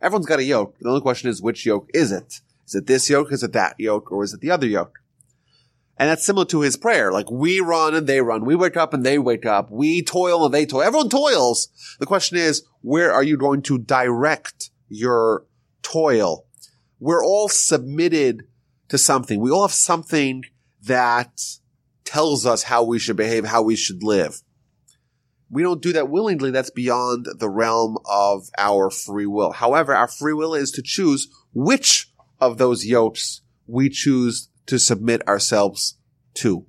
Everyone's 0.00 0.26
got 0.26 0.38
a 0.38 0.44
yoke. 0.44 0.78
The 0.80 0.88
only 0.88 1.00
question 1.00 1.28
is, 1.28 1.42
which 1.42 1.66
yoke 1.66 1.90
is 1.92 2.12
it? 2.12 2.40
Is 2.66 2.74
it 2.74 2.86
this 2.86 3.10
yoke? 3.10 3.32
Is 3.32 3.42
it 3.42 3.52
that 3.52 3.74
yoke? 3.78 4.10
Or 4.10 4.24
is 4.24 4.32
it 4.32 4.40
the 4.40 4.50
other 4.50 4.66
yoke? 4.66 4.98
And 5.98 6.08
that's 6.08 6.24
similar 6.24 6.46
to 6.46 6.60
his 6.60 6.76
prayer. 6.76 7.12
Like 7.12 7.30
we 7.30 7.60
run 7.60 7.94
and 7.94 8.06
they 8.06 8.20
run. 8.20 8.44
We 8.44 8.56
wake 8.56 8.76
up 8.76 8.92
and 8.94 9.04
they 9.04 9.18
wake 9.18 9.46
up. 9.46 9.70
We 9.70 10.02
toil 10.02 10.44
and 10.44 10.52
they 10.52 10.66
toil. 10.66 10.82
Everyone 10.82 11.08
toils. 11.08 11.68
The 12.00 12.06
question 12.06 12.38
is, 12.38 12.64
where 12.80 13.12
are 13.12 13.22
you 13.22 13.36
going 13.36 13.62
to 13.62 13.78
direct 13.78 14.70
your 14.88 15.44
toil? 15.82 16.46
We're 16.98 17.24
all 17.24 17.48
submitted 17.48 18.44
to 18.88 18.98
something. 18.98 19.40
We 19.40 19.50
all 19.50 19.66
have 19.66 19.72
something 19.72 20.44
that 20.82 21.40
tells 22.04 22.46
us 22.46 22.64
how 22.64 22.82
we 22.82 22.98
should 22.98 23.16
behave, 23.16 23.44
how 23.44 23.62
we 23.62 23.76
should 23.76 24.02
live 24.02 24.42
we 25.52 25.62
don't 25.62 25.82
do 25.82 25.92
that 25.92 26.08
willingly. 26.08 26.50
That's 26.50 26.70
beyond 26.70 27.28
the 27.38 27.50
realm 27.50 27.98
of 28.06 28.48
our 28.56 28.88
free 28.90 29.26
will. 29.26 29.52
However, 29.52 29.94
our 29.94 30.08
free 30.08 30.32
will 30.32 30.54
is 30.54 30.72
to 30.72 30.82
choose 30.82 31.28
which 31.52 32.10
of 32.40 32.56
those 32.56 32.86
yokes 32.86 33.42
we 33.66 33.90
choose 33.90 34.48
to 34.72 34.78
submit 34.78 35.28
ourselves 35.28 35.98
to. 36.32 36.64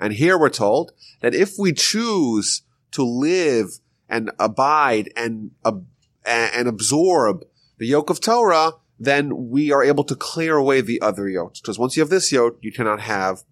And 0.00 0.12
here 0.12 0.36
we're 0.36 0.50
told 0.50 0.90
that 1.20 1.36
if 1.36 1.52
we 1.56 1.72
choose 1.72 2.62
to 2.90 3.04
live 3.04 3.78
and 4.08 4.32
abide 4.40 5.12
and, 5.14 5.52
uh, 5.64 5.78
and 6.26 6.66
absorb 6.66 7.44
the 7.78 7.86
yoke 7.86 8.10
of 8.10 8.20
Torah, 8.20 8.72
then 8.98 9.50
we 9.50 9.70
are 9.70 9.84
able 9.84 10.02
to 10.02 10.16
clear 10.16 10.56
away 10.56 10.80
the 10.80 11.00
other 11.00 11.28
yokes. 11.28 11.60
Because 11.60 11.78
once 11.78 11.96
you 11.96 12.00
have 12.00 12.10
this 12.10 12.32
yoke, 12.32 12.58
you 12.60 12.72
cannot 12.72 13.02
have 13.02 13.44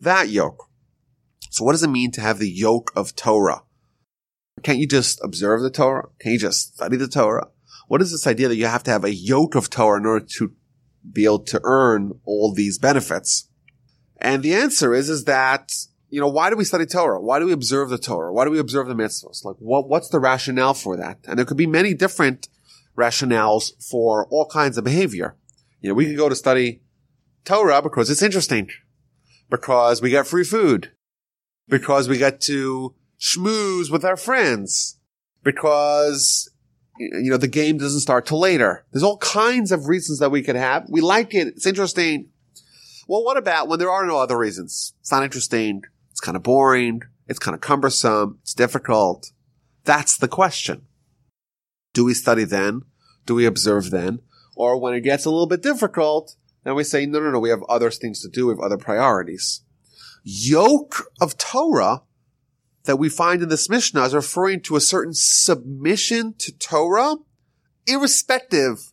that 0.00 0.30
yoke. 0.30 0.70
So 1.50 1.66
what 1.66 1.72
does 1.72 1.82
it 1.82 1.90
mean 1.90 2.12
to 2.12 2.22
have 2.22 2.38
the 2.38 2.50
yoke 2.50 2.92
of 2.96 3.14
Torah? 3.14 3.64
Can't 4.62 4.78
you 4.78 4.88
just 4.88 5.22
observe 5.22 5.60
the 5.60 5.70
Torah? 5.70 6.08
Can't 6.18 6.32
you 6.32 6.38
just 6.38 6.76
study 6.76 6.96
the 6.96 7.08
Torah? 7.08 7.48
What 7.88 8.00
is 8.00 8.10
this 8.10 8.26
idea 8.26 8.48
that 8.48 8.56
you 8.56 8.64
have 8.64 8.84
to 8.84 8.90
have 8.90 9.04
a 9.04 9.14
yoke 9.14 9.54
of 9.54 9.68
Torah 9.68 10.00
in 10.00 10.06
order 10.06 10.24
to 10.38 10.54
be 11.12 11.24
able 11.24 11.40
to 11.40 11.60
earn 11.64 12.20
all 12.24 12.52
these 12.52 12.78
benefits? 12.78 13.48
And 14.18 14.42
the 14.42 14.54
answer 14.54 14.94
is, 14.94 15.10
is 15.10 15.24
that, 15.24 15.70
you 16.08 16.20
know, 16.20 16.28
why 16.28 16.50
do 16.50 16.56
we 16.56 16.64
study 16.64 16.86
Torah? 16.86 17.20
Why 17.20 17.38
do 17.38 17.46
we 17.46 17.52
observe 17.52 17.90
the 17.90 17.98
Torah? 17.98 18.32
Why 18.32 18.44
do 18.44 18.50
we 18.50 18.58
observe 18.58 18.86
the 18.86 18.94
mitzvahs? 18.94 19.44
Like, 19.44 19.56
what, 19.58 19.88
what's 19.88 20.08
the 20.08 20.20
rationale 20.20 20.74
for 20.74 20.96
that? 20.96 21.18
And 21.26 21.38
there 21.38 21.44
could 21.44 21.56
be 21.56 21.66
many 21.66 21.94
different 21.94 22.48
rationales 22.96 23.72
for 23.90 24.26
all 24.30 24.46
kinds 24.46 24.78
of 24.78 24.84
behavior. 24.84 25.36
You 25.80 25.88
know, 25.88 25.94
we 25.94 26.06
could 26.06 26.16
go 26.16 26.28
to 26.28 26.36
study 26.36 26.80
Torah 27.44 27.82
because 27.82 28.08
it's 28.08 28.22
interesting, 28.22 28.68
because 29.50 30.00
we 30.00 30.10
get 30.10 30.26
free 30.26 30.44
food, 30.44 30.92
because 31.68 32.08
we 32.08 32.16
get 32.16 32.40
to 32.42 32.94
schmooze 33.20 33.90
with 33.90 34.04
our 34.04 34.16
friends, 34.16 34.98
because 35.42 36.50
you 36.98 37.30
know 37.30 37.36
the 37.36 37.48
game 37.48 37.78
doesn't 37.78 38.00
start 38.00 38.26
till 38.26 38.40
later. 38.40 38.84
There's 38.92 39.02
all 39.02 39.18
kinds 39.18 39.72
of 39.72 39.88
reasons 39.88 40.18
that 40.18 40.30
we 40.30 40.42
could 40.42 40.56
have. 40.56 40.86
We 40.88 41.00
like 41.00 41.34
it. 41.34 41.48
It's 41.48 41.66
interesting. 41.66 42.28
Well, 43.06 43.24
what 43.24 43.36
about 43.36 43.68
when 43.68 43.78
there 43.78 43.90
are 43.90 44.06
no 44.06 44.18
other 44.18 44.38
reasons? 44.38 44.94
It's 45.00 45.12
not 45.12 45.24
interesting. 45.24 45.82
It's 46.10 46.20
kind 46.20 46.36
of 46.36 46.42
boring. 46.42 47.02
It's 47.28 47.38
kind 47.38 47.54
of 47.54 47.60
cumbersome. 47.60 48.38
It's 48.42 48.54
difficult. 48.54 49.32
That's 49.84 50.16
the 50.16 50.28
question. 50.28 50.86
Do 51.92 52.04
we 52.04 52.14
study 52.14 52.44
then? 52.44 52.82
Do 53.26 53.34
we 53.34 53.46
observe 53.46 53.90
then? 53.90 54.20
Or 54.56 54.80
when 54.80 54.94
it 54.94 55.00
gets 55.00 55.24
a 55.24 55.30
little 55.30 55.46
bit 55.46 55.62
difficult, 55.62 56.36
then 56.64 56.74
we 56.74 56.84
say, 56.84 57.06
no, 57.06 57.20
no, 57.20 57.30
no, 57.30 57.40
we 57.40 57.50
have 57.50 57.62
other 57.68 57.90
things 57.90 58.22
to 58.22 58.28
do. 58.28 58.46
We 58.46 58.52
have 58.52 58.60
other 58.60 58.78
priorities. 58.78 59.62
Yoke 60.22 61.10
of 61.20 61.36
Torah 61.36 62.02
that 62.84 62.96
we 62.96 63.08
find 63.08 63.42
in 63.42 63.48
this 63.48 63.68
Mishnah 63.68 64.04
is 64.04 64.14
referring 64.14 64.60
to 64.62 64.76
a 64.76 64.80
certain 64.80 65.14
submission 65.14 66.34
to 66.38 66.56
Torah, 66.56 67.16
irrespective 67.86 68.92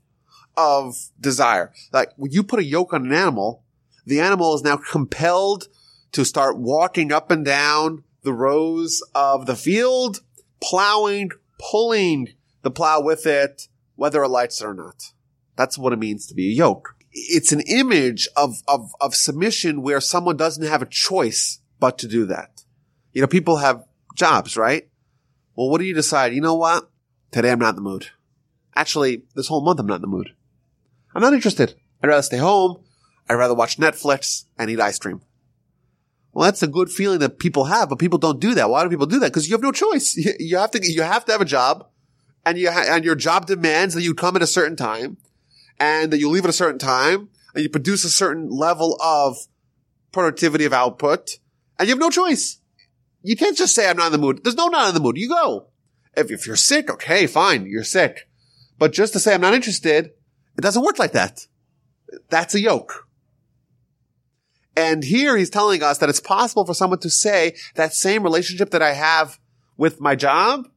of 0.57 0.95
desire. 1.19 1.71
Like 1.91 2.11
when 2.15 2.31
you 2.31 2.43
put 2.43 2.59
a 2.59 2.65
yoke 2.65 2.93
on 2.93 3.05
an 3.05 3.13
animal, 3.13 3.63
the 4.05 4.19
animal 4.19 4.55
is 4.55 4.63
now 4.63 4.77
compelled 4.77 5.67
to 6.13 6.25
start 6.25 6.57
walking 6.57 7.11
up 7.11 7.31
and 7.31 7.45
down 7.45 8.03
the 8.23 8.33
rows 8.33 9.01
of 9.15 9.45
the 9.45 9.55
field, 9.55 10.21
plowing, 10.61 11.31
pulling 11.59 12.29
the 12.61 12.71
plow 12.71 13.01
with 13.01 13.25
it, 13.25 13.67
whether 13.95 14.23
it 14.23 14.29
likes 14.29 14.61
it 14.61 14.65
or 14.65 14.73
not. 14.73 15.13
That's 15.55 15.77
what 15.77 15.93
it 15.93 15.99
means 15.99 16.27
to 16.27 16.33
be 16.33 16.49
a 16.49 16.55
yoke. 16.55 16.95
It's 17.11 17.51
an 17.51 17.61
image 17.61 18.27
of, 18.37 18.61
of, 18.67 18.93
of 19.01 19.15
submission 19.15 19.81
where 19.81 19.99
someone 19.99 20.37
doesn't 20.37 20.65
have 20.65 20.81
a 20.81 20.87
choice 20.87 21.59
but 21.79 21.97
to 21.99 22.07
do 22.07 22.25
that. 22.27 22.60
You 23.13 23.21
know, 23.21 23.27
people 23.27 23.57
have 23.57 23.83
jobs, 24.15 24.55
right? 24.57 24.87
Well, 25.55 25.69
what 25.69 25.79
do 25.79 25.85
you 25.85 25.93
decide? 25.93 26.33
You 26.33 26.41
know 26.41 26.55
what? 26.55 26.89
Today 27.31 27.51
I'm 27.51 27.59
not 27.59 27.69
in 27.69 27.75
the 27.75 27.81
mood. 27.81 28.07
Actually, 28.75 29.23
this 29.35 29.47
whole 29.47 29.63
month 29.63 29.79
I'm 29.79 29.87
not 29.87 29.95
in 29.95 30.01
the 30.01 30.07
mood. 30.07 30.33
I'm 31.13 31.21
not 31.21 31.33
interested. 31.33 31.75
I'd 32.01 32.07
rather 32.07 32.21
stay 32.21 32.37
home. 32.37 32.81
I'd 33.29 33.35
rather 33.35 33.53
watch 33.53 33.77
Netflix 33.77 34.45
and 34.57 34.69
eat 34.69 34.79
ice 34.79 34.97
cream. 34.97 35.21
Well, 36.33 36.45
that's 36.45 36.63
a 36.63 36.67
good 36.67 36.89
feeling 36.89 37.19
that 37.19 37.39
people 37.39 37.65
have, 37.65 37.89
but 37.89 37.99
people 37.99 38.17
don't 38.17 38.39
do 38.39 38.53
that. 38.55 38.69
Why 38.69 38.83
do 38.83 38.89
people 38.89 39.05
do 39.05 39.19
that? 39.19 39.27
Because 39.27 39.49
you 39.49 39.53
have 39.53 39.61
no 39.61 39.71
choice. 39.71 40.17
You 40.39 40.57
have 40.57 40.71
to, 40.71 40.79
you 40.81 41.01
have 41.01 41.25
to 41.25 41.31
have 41.33 41.41
a 41.41 41.45
job 41.45 41.87
and 42.45 42.57
you 42.57 42.71
ha- 42.71 42.85
and 42.87 43.03
your 43.03 43.15
job 43.15 43.45
demands 43.45 43.93
that 43.93 44.01
you 44.01 44.13
come 44.13 44.35
at 44.35 44.41
a 44.41 44.47
certain 44.47 44.77
time 44.77 45.17
and 45.79 46.11
that 46.11 46.19
you 46.19 46.29
leave 46.29 46.45
at 46.45 46.49
a 46.49 46.53
certain 46.53 46.79
time 46.79 47.29
and 47.53 47.63
you 47.63 47.69
produce 47.69 48.05
a 48.05 48.09
certain 48.09 48.49
level 48.49 48.97
of 49.01 49.37
productivity 50.11 50.65
of 50.65 50.73
output 50.73 51.39
and 51.77 51.87
you 51.87 51.93
have 51.93 51.99
no 51.99 52.09
choice. 52.09 52.60
You 53.23 53.35
can't 53.35 53.57
just 53.57 53.75
say 53.75 53.89
I'm 53.89 53.97
not 53.97 54.07
in 54.07 54.11
the 54.11 54.17
mood. 54.17 54.43
There's 54.43 54.55
no 54.55 54.67
not 54.67 54.89
in 54.89 54.93
the 54.93 54.99
mood. 54.99 55.17
You 55.17 55.29
go. 55.29 55.67
If, 56.15 56.31
if 56.31 56.45
you're 56.45 56.55
sick, 56.55 56.89
okay, 56.89 57.27
fine, 57.27 57.65
you're 57.65 57.83
sick. 57.83 58.27
But 58.77 58.93
just 58.93 59.13
to 59.13 59.19
say 59.19 59.33
I'm 59.33 59.41
not 59.41 59.53
interested, 59.53 60.11
it 60.57 60.61
doesn't 60.61 60.83
work 60.83 60.99
like 60.99 61.13
that. 61.13 61.45
That's 62.29 62.55
a 62.55 62.59
yoke. 62.59 63.07
And 64.75 65.03
here 65.03 65.37
he's 65.37 65.49
telling 65.49 65.83
us 65.83 65.97
that 65.99 66.09
it's 66.09 66.19
possible 66.19 66.65
for 66.65 66.73
someone 66.73 66.99
to 66.99 67.09
say 67.09 67.55
that 67.75 67.93
same 67.93 68.23
relationship 68.23 68.71
that 68.71 68.81
I 68.81 68.93
have 68.93 69.39
with 69.77 70.01
my 70.01 70.15
job, 70.15 70.67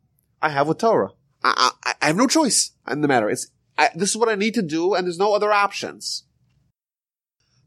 I 0.42 0.50
have 0.50 0.68
with 0.68 0.78
Torah. 0.78 1.10
I, 1.42 1.70
I, 1.84 1.94
I 2.02 2.06
have 2.08 2.16
no 2.16 2.26
choice 2.26 2.72
in 2.88 3.00
the 3.00 3.08
matter. 3.08 3.30
It's, 3.30 3.50
I, 3.78 3.90
this 3.94 4.10
is 4.10 4.16
what 4.16 4.28
I 4.28 4.34
need 4.34 4.54
to 4.54 4.62
do 4.62 4.94
and 4.94 5.06
there's 5.06 5.18
no 5.18 5.34
other 5.34 5.52
options. 5.52 6.24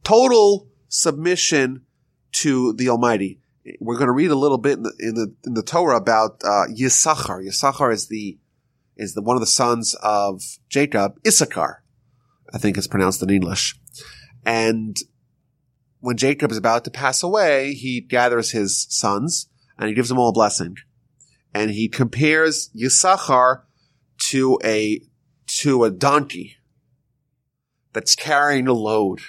Total 0.04 0.68
submission 0.88 1.86
to 2.34 2.74
the 2.74 2.90
Almighty. 2.90 3.40
We're 3.80 3.98
going 3.98 4.08
to 4.08 4.14
read 4.14 4.32
a 4.32 4.36
little 4.36 4.58
bit 4.58 4.78
in 4.78 4.84
the, 4.84 4.94
in 5.00 5.16
the, 5.16 5.36
in 5.46 5.54
the 5.54 5.64
Torah 5.64 5.98
about, 5.98 6.42
uh, 6.44 6.66
Yisachar. 6.70 7.46
Yisachar 7.46 7.92
is 7.92 8.08
the, 8.08 8.38
is 8.96 9.14
the, 9.14 9.22
one 9.22 9.36
of 9.36 9.42
the 9.42 9.48
sons 9.48 9.96
of 10.02 10.42
Jacob, 10.70 11.20
Issachar. 11.26 11.84
I 12.54 12.58
think 12.58 12.78
it's 12.78 12.88
pronounced 12.88 13.22
in 13.22 13.30
English. 13.30 13.80
And 14.46 14.96
when 16.00 16.18
Jacob 16.18 16.52
is 16.52 16.58
about 16.58 16.86
to 16.86 16.92
pass 16.92 17.24
away, 17.24 17.74
he 17.74 18.02
gathers 18.02 18.52
his 18.52 18.88
sons 18.90 19.50
and 19.78 19.90
he 19.90 19.96
gives 19.96 20.10
them 20.10 20.18
all 20.18 20.30
a 20.30 20.34
blessing. 20.34 20.78
And 21.54 21.72
he 21.72 21.90
compares 21.90 22.70
Yisachar 22.76 23.64
to 24.30 24.60
a, 24.64 25.02
to 25.48 25.84
a 25.84 25.92
donkey 25.92 26.58
that's 27.94 28.16
carrying 28.16 28.68
a 28.68 28.74
load. 28.74 29.22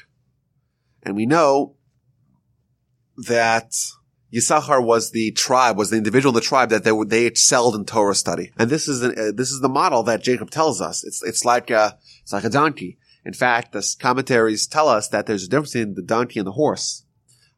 And 1.03 1.17
we 1.17 1.27
know 1.27 1.77
that 3.17 3.75
Yisachar 4.33 4.85
was 4.85 5.11
the 5.11 5.31
tribe, 5.33 5.79
was 5.79 5.91
the 5.91 5.97
individual 5.97 6.31
in 6.31 6.35
the 6.35 6.41
tribe 6.41 6.69
that 6.69 6.85
they 6.85 6.93
they 7.07 7.25
excelled 7.25 7.75
in 7.75 7.85
Torah 7.85 8.15
study. 8.15 8.53
And 8.59 8.69
this 8.69 8.87
is, 8.87 9.03
an, 9.03 9.13
uh, 9.13 9.33
this 9.35 9.51
is 9.51 9.61
the 9.61 9.69
model 9.69 10.03
that 10.03 10.23
Jacob 10.23 10.51
tells 10.51 10.81
us. 10.81 11.03
It's, 11.05 11.23
it's 11.23 11.45
like 11.45 11.71
a, 11.71 11.99
it's 12.23 12.33
like 12.33 12.45
a 12.45 12.51
donkey. 12.51 12.99
In 13.25 13.33
fact, 13.33 13.73
the 13.73 13.97
commentaries 13.99 14.67
tell 14.67 14.89
us 14.89 15.09
that 15.09 15.27
there's 15.27 15.45
a 15.45 15.49
difference 15.49 15.75
in 15.75 15.95
the 15.95 16.03
donkey 16.03 16.41
and 16.41 16.47
the 16.47 16.53
horse. 16.53 17.05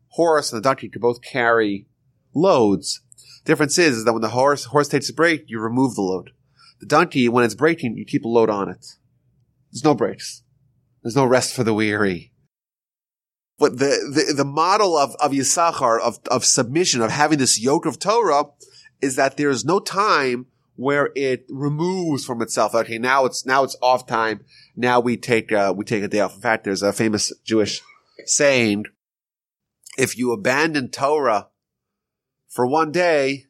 Horse 0.09 0.53
and 0.53 0.63
the 0.63 0.69
donkey 0.69 0.89
can 0.89 1.01
both 1.01 1.23
carry 1.23 1.87
loads. 2.35 3.01
Difference 3.45 3.79
is, 3.79 3.99
is 3.99 4.05
that 4.05 4.13
when 4.13 4.23
the 4.23 4.29
horse, 4.29 4.67
horse 4.67 4.89
takes 4.89 5.11
a 5.11 5.15
break, 5.15 5.45
you 5.49 5.61
remove 5.61 5.95
the 5.95 6.03
load. 6.03 6.31
The 6.81 6.87
donkey, 6.87 7.29
when 7.29 7.45
it's 7.45 7.55
breaking, 7.55 7.97
you 7.97 8.05
keep 8.05 8.25
a 8.25 8.29
load 8.29 8.51
on 8.51 8.69
it. 8.69 8.87
There's 9.71 9.85
no 9.85 9.95
breaks. 9.95 10.43
There's 11.03 11.17
no 11.17 11.25
rest 11.25 11.55
for 11.55 11.65
the 11.65 11.75
weary. 11.75 12.30
But 13.61 13.79
the, 13.79 14.25
the, 14.27 14.33
the 14.39 14.45
model 14.45 14.97
of, 14.97 15.15
of 15.17 15.33
Yisachar, 15.33 16.01
of, 16.01 16.19
of 16.31 16.47
submission, 16.47 17.03
of 17.03 17.11
having 17.11 17.39
this 17.39 17.61
yoke 17.61 17.85
of 17.85 17.99
Torah, 17.99 18.47
is 19.03 19.17
that 19.17 19.37
there's 19.37 19.67
no 19.67 19.79
time 19.79 20.47
where 20.77 21.11
it 21.15 21.45
removes 21.51 22.25
from 22.25 22.41
itself. 22.41 22.75
Okay, 22.75 22.97
now 22.97 23.27
it's, 23.27 23.45
now 23.45 23.63
it's 23.63 23.77
off 23.83 24.07
time. 24.07 24.41
Now 24.75 24.99
we 24.99 25.19
take, 25.19 25.53
uh, 25.53 25.75
we 25.77 25.85
take 25.85 26.03
a 26.03 26.09
day 26.09 26.21
off. 26.21 26.37
In 26.37 26.41
fact, 26.41 26.65
there's 26.65 26.83
a 26.83 26.91
famous 26.91 27.35
Jewish 27.45 27.83
saying, 28.25 28.87
if 29.99 30.17
you 30.17 30.33
abandon 30.33 30.89
Torah 30.89 31.49
for 32.49 32.67
one 32.67 32.91
day, 32.93 33.45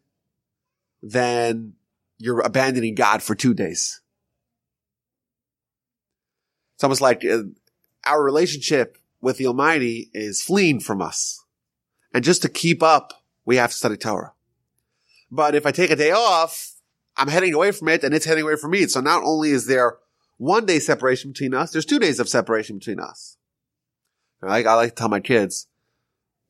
then 1.01 1.75
you're 2.19 2.41
abandoning 2.41 2.97
God 2.97 3.23
for 3.23 3.37
two 3.37 3.55
days. 3.55 4.01
It's 6.75 6.83
almost 6.83 7.01
like 7.01 7.25
uh, 7.25 7.43
our 8.05 8.25
relationship 8.25 8.99
with 9.21 9.37
the 9.37 9.47
Almighty 9.47 10.11
is 10.15 10.43
fleeing 10.43 10.81
from 10.81 11.03
us. 11.03 11.45
And 12.13 12.25
just 12.25 12.43
to 12.43 12.49
keep 12.49 12.83
up, 12.83 13.25
we 13.45 13.57
have 13.57 13.71
to 13.71 13.77
study 13.77 13.97
Torah. 13.97 14.33
But 15.31 15.55
if 15.55 15.67
I 15.67 15.71
take 15.71 15.91
a 15.91 15.97
day 15.97 16.11
off, 16.11 16.75
I'm 17.17 17.29
heading 17.29 17.55
away 17.55 17.73
from 17.73 17.89
it 17.89 18.03
and 18.03 18.15
it's 18.15 18.25
heading 18.25 18.45
away 18.45 18.57
from 18.57 18.73
me. 18.73 18.87
So 18.87 19.01
not 19.01 19.23
only 19.23 19.51
is 19.51 19.67
there 19.67 19.99
one 20.39 20.67
day 20.67 20.79
separation 20.79 21.33
between 21.33 21.55
us, 21.55 21.71
there's 21.71 21.85
two 21.85 21.99
days 21.99 22.19
of 22.19 22.29
separation 22.29 22.79
between 22.79 22.99
us. 22.99 23.37
I, 24.43 24.65
I 24.65 24.75
like 24.75 24.91
to 24.91 24.95
tell 24.95 25.09
my 25.09 25.21
kids, 25.21 25.67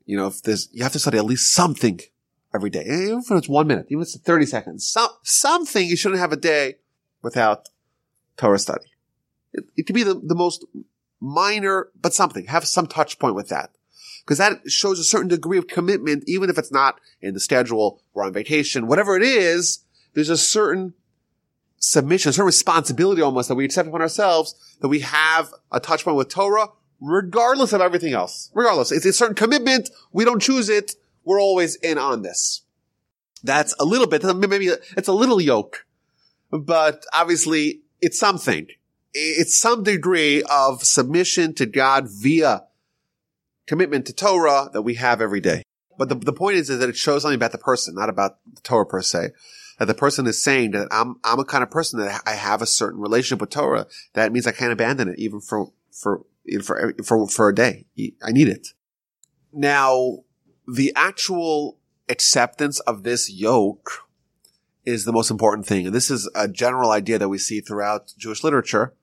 you 0.06 0.16
know, 0.16 0.28
if 0.28 0.42
there's, 0.42 0.68
you 0.72 0.82
have 0.82 0.92
to 0.92 0.98
study 0.98 1.18
at 1.18 1.24
least 1.24 1.52
something 1.52 2.00
every 2.54 2.70
day. 2.70 2.84
Even 2.84 3.18
if 3.18 3.30
it's 3.30 3.48
one 3.48 3.66
minute, 3.66 3.86
even 3.88 4.02
if 4.02 4.08
it's 4.08 4.18
30 4.18 4.46
seconds, 4.46 4.86
some, 4.86 5.10
something 5.22 5.86
you 5.86 5.96
shouldn't 5.96 6.20
have 6.20 6.32
a 6.32 6.36
day 6.36 6.76
without 7.22 7.68
Torah 8.36 8.58
study. 8.58 8.86
It, 9.52 9.64
it 9.76 9.86
could 9.86 9.94
be 9.94 10.04
the, 10.04 10.14
the 10.14 10.34
most 10.34 10.64
minor, 11.20 11.88
but 12.00 12.14
something. 12.14 12.46
Have 12.46 12.66
some 12.66 12.86
touch 12.86 13.18
point 13.18 13.34
with 13.34 13.48
that. 13.48 13.70
Because 14.24 14.38
that 14.38 14.70
shows 14.70 14.98
a 14.98 15.04
certain 15.04 15.28
degree 15.28 15.58
of 15.58 15.66
commitment, 15.66 16.24
even 16.26 16.50
if 16.50 16.58
it's 16.58 16.72
not 16.72 17.00
in 17.20 17.34
the 17.34 17.40
schedule 17.40 18.02
or 18.14 18.24
on 18.24 18.32
vacation, 18.32 18.86
whatever 18.86 19.16
it 19.16 19.22
is, 19.22 19.84
there's 20.14 20.28
a 20.28 20.36
certain 20.36 20.94
submission, 21.78 22.30
a 22.30 22.32
certain 22.32 22.46
responsibility 22.46 23.22
almost 23.22 23.48
that 23.48 23.54
we 23.54 23.64
accept 23.64 23.88
upon 23.88 24.02
ourselves 24.02 24.54
that 24.80 24.88
we 24.88 25.00
have 25.00 25.52
a 25.72 25.80
touch 25.80 26.04
point 26.04 26.16
with 26.16 26.28
Torah, 26.28 26.68
regardless 27.00 27.72
of 27.72 27.80
everything 27.80 28.12
else. 28.12 28.50
Regardless. 28.54 28.92
It's 28.92 29.06
a 29.06 29.12
certain 29.12 29.34
commitment. 29.34 29.90
We 30.12 30.24
don't 30.24 30.40
choose 30.40 30.68
it. 30.68 30.94
We're 31.24 31.40
always 31.40 31.76
in 31.76 31.98
on 31.98 32.22
this. 32.22 32.62
That's 33.42 33.74
a 33.80 33.84
little 33.84 34.06
bit, 34.06 34.22
maybe 34.22 34.68
it's 34.96 35.08
a 35.08 35.12
little 35.12 35.40
yoke, 35.40 35.86
but 36.50 37.04
obviously 37.14 37.80
it's 38.00 38.18
something 38.18 38.68
it's 39.12 39.58
some 39.58 39.82
degree 39.82 40.42
of 40.44 40.84
submission 40.84 41.54
to 41.54 41.66
God 41.66 42.08
via 42.08 42.64
commitment 43.66 44.06
to 44.06 44.12
Torah 44.12 44.70
that 44.72 44.82
we 44.82 44.94
have 44.94 45.20
every 45.20 45.40
day. 45.40 45.62
But 45.98 46.08
the, 46.08 46.14
the 46.14 46.32
point 46.32 46.56
is, 46.56 46.70
is 46.70 46.78
that 46.78 46.88
it 46.88 46.96
shows 46.96 47.22
something 47.22 47.36
about 47.36 47.52
the 47.52 47.58
person, 47.58 47.94
not 47.94 48.08
about 48.08 48.38
the 48.52 48.60
Torah 48.62 48.86
per 48.86 49.02
se. 49.02 49.30
That 49.78 49.86
the 49.86 49.94
person 49.94 50.26
is 50.26 50.42
saying 50.42 50.72
that 50.72 50.88
I'm, 50.90 51.16
I'm 51.24 51.38
a 51.38 51.44
kind 51.44 51.62
of 51.62 51.70
person 51.70 52.00
that 52.00 52.22
I 52.26 52.32
have 52.32 52.62
a 52.62 52.66
certain 52.66 53.00
relationship 53.00 53.40
with 53.40 53.50
Torah. 53.50 53.86
That 54.14 54.32
means 54.32 54.46
I 54.46 54.52
can't 54.52 54.72
abandon 54.72 55.08
it 55.08 55.18
even 55.18 55.40
for, 55.40 55.72
for, 55.90 56.22
for, 56.62 56.94
for, 57.04 57.28
for 57.28 57.48
a 57.48 57.54
day. 57.54 57.86
I 58.22 58.32
need 58.32 58.48
it. 58.48 58.68
Now, 59.52 60.18
the 60.66 60.92
actual 60.94 61.78
acceptance 62.08 62.80
of 62.80 63.02
this 63.02 63.30
yoke 63.30 63.90
is 64.84 65.04
the 65.04 65.12
most 65.12 65.30
important 65.30 65.66
thing. 65.66 65.86
And 65.86 65.94
this 65.94 66.10
is 66.10 66.28
a 66.34 66.48
general 66.48 66.90
idea 66.90 67.18
that 67.18 67.28
we 67.28 67.38
see 67.38 67.60
throughout 67.60 68.12
Jewish 68.18 68.42
literature 68.42 68.94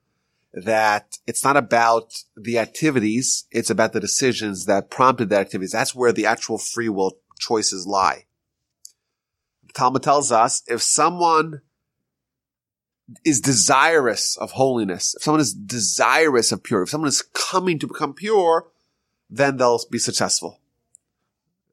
that 0.64 1.18
it's 1.28 1.44
not 1.44 1.56
about 1.56 2.24
the 2.36 2.58
activities, 2.58 3.46
it's 3.52 3.70
about 3.70 3.94
the 3.94 4.00
decisions 4.00 4.66
that 4.66 4.90
prompted 4.90 5.30
the 5.30 5.38
activities. 5.38 5.72
That's 5.72 5.94
where 5.94 6.12
the 6.12 6.26
actual 6.26 6.58
free 6.58 6.90
will 6.90 7.20
choices 7.40 7.86
lie. 7.86 8.26
The 9.68 9.74
Talmud 9.74 10.02
tells 10.02 10.32
us 10.32 10.64
if 10.66 10.82
someone 10.82 11.62
is 13.24 13.40
desirous 13.40 14.36
of 14.38 14.52
holiness, 14.52 15.16
if 15.16 15.24
someone 15.24 15.42
is 15.42 15.54
desirous 15.54 16.52
of 16.52 16.64
purity, 16.64 16.88
if 16.88 16.90
someone 16.90 17.08
is 17.08 17.22
coming 17.34 17.78
to 17.80 17.88
become 17.88 18.14
pure, 18.14 18.68
then 19.30 19.58
they'll 19.58 19.80
be 19.92 20.00
successful. 20.00 20.60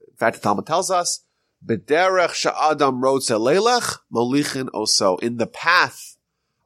In 0.06 0.16
fact, 0.16 0.36
the 0.36 0.42
Talmud 0.42 0.66
tells 0.66 0.90
us, 0.90 1.20
"B'derech 1.64 2.34
sha'adam 2.34 3.00
rotze 3.00 3.36
leilech 3.40 3.98
molichin 4.12 4.68
oso." 4.74 5.18
In 5.20 5.38
the 5.38 5.46
path 5.46 6.13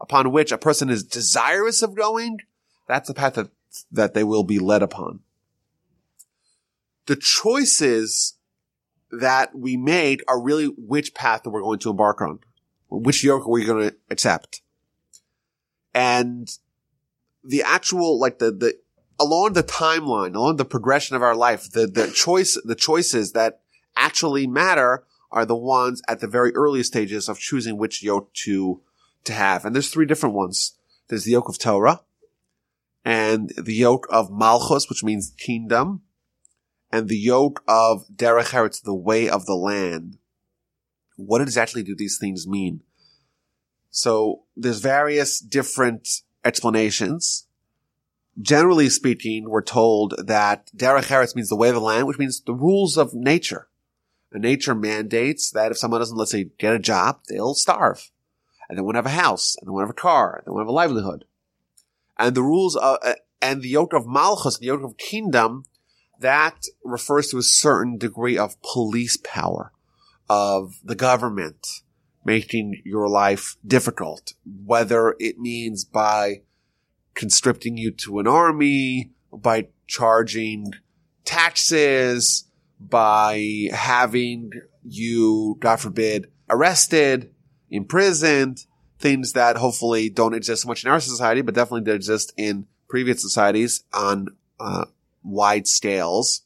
upon 0.01 0.33
which 0.33 0.53
a 0.53 0.59
person 0.59 0.91
is 0.91 1.03
desirous 1.03 1.83
of 1.83 1.95
going, 1.95 2.39
that's 2.87 3.09
the 3.09 3.15
path 3.15 3.35
that, 3.35 3.51
that 3.91 4.15
they 4.15 4.25
will 4.25 4.45
be 4.45 4.59
led 4.59 4.83
upon. 4.83 5.21
The 7.07 7.17
choices 7.17 8.35
that 9.11 9.55
we 9.55 9.77
make 9.77 10.23
are 10.29 10.41
really 10.41 10.67
which 10.67 11.15
path 11.15 11.43
that 11.43 11.51
we're 11.51 11.63
going 11.63 11.79
to 11.81 11.91
embark 11.91 12.21
on. 12.21 12.41
Which 12.91 13.25
yoke 13.25 13.47
are 13.47 13.51
we 13.51 13.65
going 13.65 13.91
to 13.91 13.97
accept? 14.11 14.63
And 15.95 16.51
the 17.45 17.63
actual, 17.63 18.19
like 18.19 18.39
the, 18.39 18.51
the, 18.51 18.79
along 19.19 19.55
the 19.55 19.63
timeline, 19.63 20.35
along 20.35 20.57
the 20.57 20.65
progression 20.65 21.17
of 21.17 21.23
our 21.23 21.35
life, 21.35 21.71
the, 21.71 21.87
the 21.87 22.11
choice, 22.11 22.59
the 22.65 22.75
choices 22.75 23.33
that 23.33 23.61
actually 23.97 24.47
matter 24.47 25.05
are 25.31 25.45
the 25.45 25.57
ones 25.57 26.01
at 26.09 26.21
the 26.21 26.27
very 26.27 26.55
early 26.55 26.83
stages 26.83 27.29
of 27.29 27.39
choosing 27.39 27.77
which 27.77 28.03
yoke 28.03 28.33
to, 28.33 28.81
to 29.29 29.33
have. 29.33 29.65
And 29.65 29.75
there's 29.75 29.91
three 29.91 30.07
different 30.07 30.35
ones. 30.35 30.77
There's 31.09 31.25
the 31.25 31.33
yoke 31.33 31.49
of 31.49 31.59
Torah 31.59 32.03
and 33.05 33.51
the 33.57 33.75
yoke 33.75 34.07
of 34.11 34.31
Malchus, 34.31 34.89
which 34.89 35.03
means 35.03 35.33
kingdom, 35.39 36.03
and 36.91 37.09
the 37.09 37.17
yoke 37.17 37.63
of 37.67 38.05
Derech 38.15 38.51
Eretz, 38.51 38.83
the 38.83 38.95
way 38.95 39.29
of 39.29 39.47
the 39.47 39.55
land. 39.55 40.19
What 41.17 41.41
exactly 41.41 41.83
do 41.83 41.95
these 41.97 42.19
things 42.19 42.47
mean? 42.47 42.83
So 43.91 44.43
there's 44.57 44.81
various 44.81 45.39
different 45.39 46.23
explanations. 46.45 47.47
Generally 48.41 48.91
speaking, 48.91 49.49
we're 49.49 49.63
told 49.63 50.15
that 50.27 50.71
Derech 50.77 51.09
Eretz 51.09 51.35
means 51.35 51.49
the 51.49 51.57
way 51.57 51.69
of 51.69 51.75
the 51.75 51.81
land, 51.81 52.07
which 52.07 52.19
means 52.19 52.41
the 52.41 52.55
rules 52.55 52.97
of 52.97 53.15
nature. 53.15 53.69
And 54.33 54.43
nature 54.43 54.75
mandates 54.75 55.51
that 55.53 55.73
if 55.73 55.79
someone 55.79 56.01
doesn't, 56.01 56.17
let's 56.17 56.33
say, 56.33 56.51
get 56.59 56.75
a 56.75 56.79
job, 56.79 57.21
they'll 57.29 57.55
starve. 57.55 58.11
And 58.69 58.77
they 58.77 58.83
won't 58.83 58.97
have 58.97 59.07
a 59.07 59.11
house, 59.11 59.57
and 59.57 59.67
they 59.67 59.71
won't 59.71 59.85
have 59.85 59.91
a 59.91 59.95
car, 59.95 60.37
and 60.37 60.47
they 60.47 60.51
won't 60.51 60.63
have 60.63 60.69
a 60.69 60.73
livelihood. 60.73 61.25
And 62.19 62.35
the 62.35 62.43
rules 62.43 62.77
of, 62.77 62.99
uh, 63.03 63.15
and 63.41 63.63
the 63.63 63.69
yoke 63.69 63.93
of 63.93 64.07
Malchus, 64.07 64.59
the 64.59 64.67
yoke 64.67 64.83
of 64.83 64.97
kingdom, 64.97 65.65
that 66.21 66.65
refers 66.85 67.29
to 67.29 67.39
a 67.39 67.43
certain 67.43 67.97
degree 67.97 68.37
of 68.37 68.61
police 68.63 69.17
power 69.17 69.73
of 70.29 70.75
the 70.85 70.97
government 70.97 71.67
making 72.25 72.83
your 72.85 73.09
life 73.09 73.57
difficult, 73.67 74.35
whether 74.65 75.17
it 75.19 75.39
means 75.39 75.85
by 75.85 76.43
conscripting 77.15 77.79
you 77.79 77.91
to 77.91 78.19
an 78.19 78.27
army, 78.27 79.11
by 79.33 79.69
charging 79.87 80.73
taxes, 81.25 82.45
by 82.79 83.69
having 83.73 84.51
you, 84.85 85.57
God 85.61 85.77
forbid, 85.77 86.31
arrested, 86.51 87.33
imprisoned, 87.71 88.67
things 88.99 89.33
that 89.33 89.57
hopefully 89.57 90.09
don't 90.09 90.35
exist 90.35 90.63
so 90.63 90.69
much 90.69 90.85
in 90.85 90.91
our 90.91 91.01
society, 91.01 91.43
but 91.43 91.55
definitely 91.55 91.85
did 91.85 91.95
exist 91.95 92.33
in 92.37 92.67
previous 92.89 93.23
societies 93.23 93.85
on 93.93 94.29
uh, 94.59 94.87
wide 95.23 95.67
scales. 95.67 96.43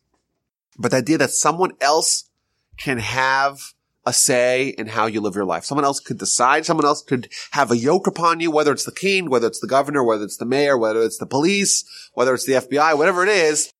But 0.78 0.90
the 0.90 0.98
idea 0.98 1.18
that 1.18 1.30
someone 1.30 1.72
else 1.80 2.28
can 2.76 2.98
have 2.98 3.74
a 4.04 4.12
say 4.12 4.68
in 4.68 4.88
how 4.88 5.06
you 5.06 5.20
live 5.20 5.37
your 5.37 5.44
life. 5.44 5.64
Someone 5.64 5.85
else 5.85 6.00
could 6.00 6.18
decide. 6.18 6.66
Someone 6.66 6.87
else 6.87 7.02
could 7.02 7.28
have 7.52 7.70
a 7.70 7.76
yoke 7.76 8.06
upon 8.06 8.40
you, 8.40 8.50
whether 8.50 8.72
it's 8.72 8.85
the 8.85 8.92
king, 8.92 9.30
whether 9.30 9.46
it's 9.46 9.61
the 9.61 9.68
governor, 9.68 10.02
whether 10.02 10.24
it's 10.24 10.37
the 10.37 10.44
mayor, 10.44 10.76
whether 10.76 11.02
it's 11.02 11.18
the 11.18 11.26
police, 11.26 11.85
whether 12.14 12.35
it's 12.35 12.46
the 12.46 12.54
FBI, 12.54 12.96
whatever 12.98 13.22
it 13.22 13.28
is. 13.28 13.72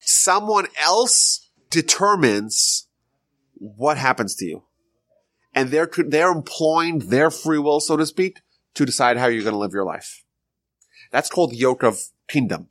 Someone 0.00 0.66
else 0.78 1.48
determines 1.70 2.88
what 3.54 3.96
happens 3.96 4.34
to 4.36 4.44
you. 4.44 4.62
And 5.54 5.70
they're, 5.70 5.90
they're 6.06 6.30
employing 6.30 7.00
their 7.00 7.30
free 7.30 7.58
will, 7.58 7.80
so 7.80 7.96
to 7.96 8.06
speak, 8.06 8.40
to 8.74 8.86
decide 8.86 9.16
how 9.16 9.26
you're 9.26 9.42
going 9.42 9.52
to 9.52 9.58
live 9.58 9.72
your 9.72 9.84
life. 9.84 10.24
That's 11.10 11.28
called 11.28 11.50
the 11.50 11.56
yoke 11.56 11.82
of 11.82 12.00
kingdom. 12.28 12.68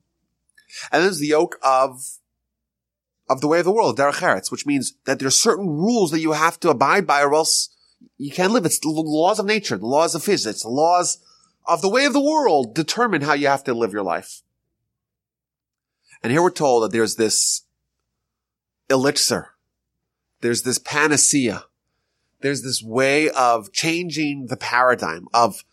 And 0.91 1.03
there's 1.03 1.19
the 1.19 1.27
yoke 1.27 1.57
of 1.63 2.19
of 3.29 3.41
the 3.41 3.47
way 3.47 3.59
of 3.59 3.65
the 3.65 3.71
world, 3.71 3.97
derech 3.97 4.51
which 4.51 4.65
means 4.65 4.95
that 5.05 5.19
there's 5.19 5.39
certain 5.39 5.67
rules 5.67 6.09
that 6.09 6.19
you 6.19 6.31
have 6.31 6.59
to 6.59 6.69
abide 6.69 7.05
by 7.05 7.21
or 7.21 7.35
else 7.35 7.69
you 8.17 8.31
can't 8.31 8.51
live. 8.51 8.65
It's 8.65 8.79
the 8.79 8.89
laws 8.89 9.39
of 9.39 9.45
nature, 9.45 9.77
the 9.77 9.85
laws 9.85 10.15
of 10.15 10.23
physics, 10.23 10.63
the 10.63 10.69
laws 10.69 11.19
of 11.67 11.81
the 11.81 11.89
way 11.89 12.05
of 12.05 12.13
the 12.13 12.21
world 12.21 12.73
determine 12.73 13.21
how 13.21 13.33
you 13.33 13.47
have 13.47 13.63
to 13.65 13.73
live 13.73 13.93
your 13.93 14.03
life. 14.03 14.41
And 16.23 16.31
here 16.31 16.41
we're 16.41 16.49
told 16.49 16.83
that 16.83 16.91
there's 16.91 17.15
this 17.15 17.65
elixir. 18.89 19.49
There's 20.41 20.63
this 20.63 20.79
panacea. 20.79 21.65
There's 22.41 22.63
this 22.63 22.81
way 22.81 23.29
of 23.29 23.71
changing 23.73 24.47
the 24.47 24.57
paradigm 24.57 25.27
of 25.33 25.63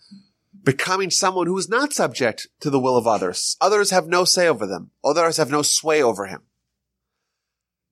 becoming 0.62 1.11
someone 1.11 1.46
who 1.46 1.57
is 1.59 1.68
not 1.68 1.92
subject 1.92 2.48
to 2.61 2.70
the 2.70 2.81
will 2.81 2.96
of 2.96 3.07
others. 3.07 3.57
Others 3.61 3.90
have 3.90 4.09
no 4.09 4.24
say 4.24 4.48
over 4.48 4.66
them. 4.66 4.90
Others 5.05 5.37
have 5.37 5.50
no 5.50 5.62
sway 5.62 6.02
over 6.02 6.26
him 6.26 6.42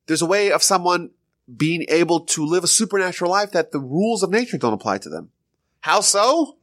there's 0.07 0.23
a 0.23 0.27
way 0.27 0.53
of 0.53 0.63
someone 0.63 1.11
being 1.55 1.85
able 1.89 2.21
to 2.21 2.45
live 2.45 2.65
a 2.65 2.69
supernatural 2.69 3.31
life 3.31 3.53
that 3.53 3.73
the 3.73 3.81
rules 3.81 4.23
of 4.23 4.31
nature 4.31 4.59
don't 4.59 4.73
apply 4.73 4.99
to 4.99 5.09
them. 5.09 5.31
How 5.81 6.01
so? 6.01 6.59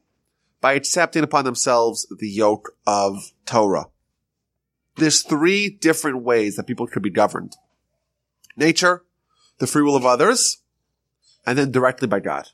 By 0.60 0.74
accepting 0.74 1.24
upon 1.24 1.44
themselves 1.44 2.06
the 2.18 2.28
yoke 2.28 2.76
of 2.86 3.32
Torah. 3.46 3.86
There's 4.96 5.22
three 5.22 5.70
different 5.70 6.22
ways 6.22 6.56
that 6.56 6.66
people 6.66 6.86
could 6.86 7.02
be 7.02 7.10
governed. 7.10 7.56
Nature, 8.56 9.04
the 9.58 9.66
free 9.66 9.82
will 9.82 9.96
of 9.96 10.04
others, 10.04 10.61
and 11.46 11.58
then 11.58 11.70
directly 11.70 12.08
by 12.08 12.20
God. 12.20 12.48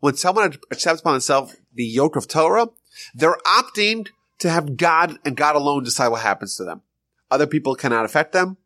When 0.00 0.14
someone 0.14 0.56
accepts 0.70 1.00
upon 1.00 1.14
themselves 1.14 1.56
the 1.74 1.84
yoke 1.84 2.16
of 2.16 2.28
Torah, 2.28 2.68
they're 3.14 3.38
opting 3.46 4.08
to 4.38 4.50
have 4.50 4.76
God 4.76 5.18
and 5.24 5.36
God 5.36 5.56
alone 5.56 5.84
decide 5.84 6.08
what 6.08 6.22
happens 6.22 6.56
to 6.56 6.64
them. 6.64 6.82
Other 7.30 7.46
people 7.46 7.74
cannot 7.74 8.04
affect 8.04 8.32
them 8.32 8.56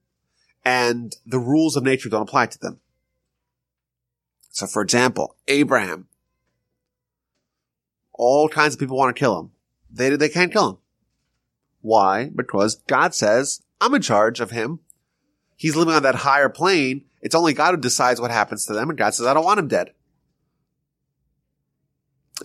and 0.65 1.17
the 1.25 1.39
rules 1.39 1.77
of 1.77 1.85
nature 1.85 2.09
don't 2.09 2.23
apply 2.23 2.47
to 2.47 2.59
them. 2.59 2.81
So 4.51 4.67
for 4.67 4.83
example, 4.83 5.37
Abraham, 5.49 6.09
all 8.13 8.49
kinds 8.49 8.75
of 8.75 8.81
people 8.81 8.97
want 8.97 9.15
to 9.15 9.19
kill 9.19 9.39
him. 9.39 9.51
They, 9.91 10.11
they 10.17 10.29
can't 10.29 10.53
kill 10.53 10.71
him. 10.71 10.79
Why? 11.81 12.31
Because 12.35 12.77
God 12.87 13.15
says, 13.15 13.63
I'm 13.81 13.95
in 13.95 14.03
charge 14.03 14.41
of 14.41 14.51
him. 14.51 14.81
He's 15.57 15.77
living 15.77 15.95
on 15.95 16.03
that 16.03 16.17
higher 16.17 16.49
plane. 16.49 17.05
It's 17.21 17.35
only 17.35 17.53
God 17.53 17.75
who 17.75 17.81
decides 17.81 18.21
what 18.21 18.31
happens 18.31 18.67
to 18.67 18.73
them. 18.73 18.89
And 18.89 18.99
God 18.99 19.15
says, 19.15 19.27
I 19.27 19.35
don't 19.35 19.45
want 19.45 19.61
him 19.61 19.69
dead. 19.69 19.91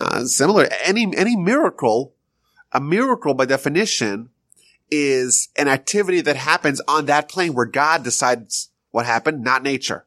Uh, 0.00 0.24
similar, 0.24 0.68
any, 0.84 1.16
any 1.16 1.36
miracle, 1.36 2.14
a 2.72 2.80
miracle 2.80 3.34
by 3.34 3.46
definition 3.46 4.28
is 4.90 5.48
an 5.56 5.68
activity 5.68 6.20
that 6.20 6.36
happens 6.36 6.80
on 6.86 7.06
that 7.06 7.28
plane 7.28 7.54
where 7.54 7.66
God 7.66 8.04
decides 8.04 8.70
what 8.90 9.06
happened, 9.06 9.42
not 9.42 9.62
nature. 9.62 10.06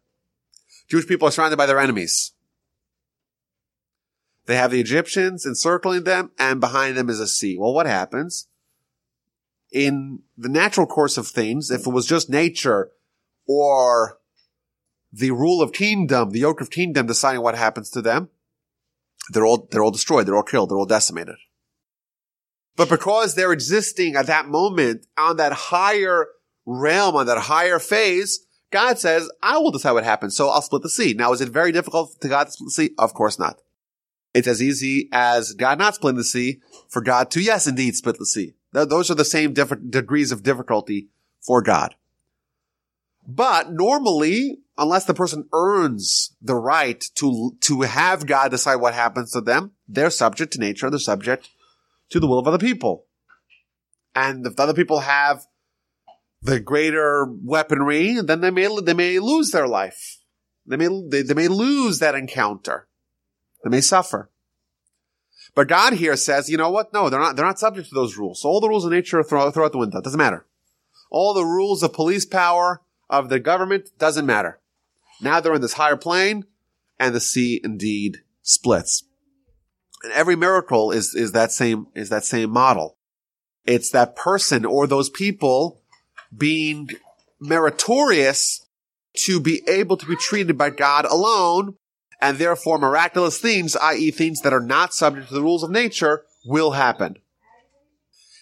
Jewish 0.87 1.07
people 1.07 1.27
are 1.27 1.31
surrounded 1.31 1.57
by 1.57 1.65
their 1.65 1.79
enemies. 1.79 2.33
They 4.45 4.55
have 4.55 4.71
the 4.71 4.79
Egyptians 4.79 5.45
encircling 5.45 6.03
them 6.03 6.31
and 6.39 6.59
behind 6.59 6.97
them 6.97 7.09
is 7.09 7.19
a 7.19 7.27
sea. 7.27 7.57
Well, 7.57 7.73
what 7.73 7.85
happens? 7.85 8.47
In 9.71 10.23
the 10.37 10.49
natural 10.49 10.87
course 10.87 11.17
of 11.17 11.27
things, 11.27 11.69
if 11.69 11.85
it 11.85 11.91
was 11.91 12.07
just 12.07 12.29
nature 12.29 12.91
or 13.47 14.18
the 15.11 15.31
rule 15.31 15.61
of 15.61 15.73
kingdom, 15.73 16.31
the 16.31 16.39
yoke 16.39 16.61
of 16.61 16.69
kingdom 16.69 17.07
deciding 17.07 17.41
what 17.41 17.55
happens 17.55 17.89
to 17.91 18.01
them, 18.01 18.29
they're 19.31 19.45
all, 19.45 19.67
they're 19.71 19.83
all 19.83 19.91
destroyed. 19.91 20.25
They're 20.25 20.35
all 20.35 20.43
killed. 20.43 20.69
They're 20.69 20.77
all 20.77 20.85
decimated. 20.85 21.35
But 22.75 22.89
because 22.89 23.35
they're 23.35 23.51
existing 23.51 24.15
at 24.15 24.27
that 24.27 24.47
moment 24.47 25.05
on 25.17 25.37
that 25.37 25.51
higher 25.51 26.27
realm, 26.65 27.15
on 27.15 27.25
that 27.25 27.37
higher 27.37 27.79
phase, 27.79 28.45
God 28.71 28.99
says, 28.99 29.29
I 29.41 29.57
will 29.57 29.71
decide 29.71 29.91
what 29.93 30.03
happens. 30.03 30.35
So 30.35 30.49
I'll 30.49 30.61
split 30.61 30.83
the 30.83 30.89
sea. 30.89 31.13
Now, 31.13 31.33
is 31.33 31.41
it 31.41 31.49
very 31.49 31.71
difficult 31.71 32.19
to 32.21 32.29
God 32.29 32.45
to 32.45 32.51
split 32.51 32.67
the 32.67 32.71
sea? 32.71 32.91
Of 32.97 33.13
course 33.13 33.37
not. 33.37 33.59
It's 34.33 34.47
as 34.47 34.61
easy 34.61 35.09
as 35.11 35.53
God 35.53 35.79
not 35.79 35.95
splitting 35.95 36.17
the 36.17 36.23
sea 36.23 36.61
for 36.87 37.01
God 37.01 37.31
to, 37.31 37.41
yes, 37.41 37.67
indeed, 37.67 37.95
split 37.95 38.19
the 38.19 38.25
sea. 38.25 38.53
Those 38.71 39.09
are 39.09 39.15
the 39.15 39.25
same 39.25 39.53
different 39.53 39.89
degrees 39.89 40.31
of 40.31 40.43
difficulty 40.43 41.07
for 41.41 41.61
God. 41.61 41.95
But 43.27 43.71
normally, 43.71 44.59
unless 44.79 45.05
the 45.05 45.13
person 45.13 45.47
earns 45.53 46.35
the 46.41 46.55
right 46.55 47.03
to, 47.15 47.55
to 47.61 47.81
have 47.81 48.25
God 48.25 48.51
decide 48.51 48.77
what 48.77 48.93
happens 48.93 49.31
to 49.31 49.41
them, 49.41 49.71
they're 49.87 50.09
subject 50.09 50.53
to 50.53 50.59
nature, 50.59 50.89
they're 50.89 50.99
subject 50.99 51.49
to 52.09 52.19
the 52.19 52.27
will 52.27 52.39
of 52.39 52.47
other 52.47 52.57
people. 52.57 53.05
And 54.15 54.45
if 54.45 54.59
other 54.59 54.73
people 54.73 55.01
have 55.01 55.45
the 56.41 56.59
greater 56.59 57.25
weaponry, 57.43 58.19
then 58.21 58.41
they 58.41 58.51
may, 58.51 58.67
they 58.81 58.93
may 58.93 59.19
lose 59.19 59.51
their 59.51 59.67
life. 59.67 60.19
They 60.65 60.77
may, 60.77 60.87
they, 61.09 61.21
they 61.21 61.33
may 61.33 61.47
lose 61.47 61.99
that 61.99 62.15
encounter. 62.15 62.87
They 63.63 63.69
may 63.69 63.81
suffer. 63.81 64.29
But 65.55 65.67
God 65.67 65.93
here 65.93 66.15
says, 66.15 66.49
you 66.49 66.57
know 66.57 66.71
what? 66.71 66.93
No, 66.93 67.09
they're 67.09 67.19
not, 67.19 67.35
they're 67.35 67.45
not 67.45 67.59
subject 67.59 67.89
to 67.89 67.95
those 67.95 68.17
rules. 68.17 68.41
So 68.41 68.49
all 68.49 68.61
the 68.61 68.69
rules 68.69 68.85
of 68.85 68.91
nature 68.91 69.21
throw, 69.23 69.51
throw 69.51 69.65
out 69.65 69.71
the 69.71 69.77
window. 69.77 69.97
It 69.97 70.03
doesn't 70.03 70.17
matter. 70.17 70.45
All 71.11 71.33
the 71.33 71.43
rules 71.43 71.83
of 71.83 71.91
police 71.91 72.25
power, 72.25 72.81
of 73.09 73.29
the 73.29 73.39
government, 73.39 73.89
doesn't 73.97 74.25
matter. 74.25 74.59
Now 75.21 75.39
they're 75.39 75.55
in 75.55 75.61
this 75.61 75.73
higher 75.73 75.97
plane, 75.97 76.45
and 76.99 77.13
the 77.13 77.19
sea 77.19 77.59
indeed 77.63 78.17
splits. 78.41 79.03
And 80.03 80.13
every 80.13 80.35
miracle 80.35 80.91
is, 80.91 81.13
is 81.13 81.33
that 81.33 81.51
same, 81.51 81.87
is 81.95 82.09
that 82.09 82.23
same 82.23 82.49
model. 82.49 82.97
It's 83.65 83.91
that 83.91 84.15
person 84.15 84.65
or 84.65 84.87
those 84.87 85.09
people 85.09 85.81
being 86.35 86.89
meritorious 87.39 88.65
to 89.25 89.39
be 89.39 89.61
able 89.67 89.97
to 89.97 90.05
be 90.05 90.15
treated 90.15 90.57
by 90.57 90.69
God 90.69 91.05
alone, 91.05 91.75
and 92.21 92.37
therefore 92.37 92.77
miraculous 92.77 93.39
things, 93.39 93.75
i.e. 93.75 94.11
things 94.11 94.41
that 94.41 94.53
are 94.53 94.61
not 94.61 94.93
subject 94.93 95.27
to 95.29 95.33
the 95.33 95.41
rules 95.41 95.63
of 95.63 95.71
nature, 95.71 96.23
will 96.45 96.71
happen. 96.71 97.17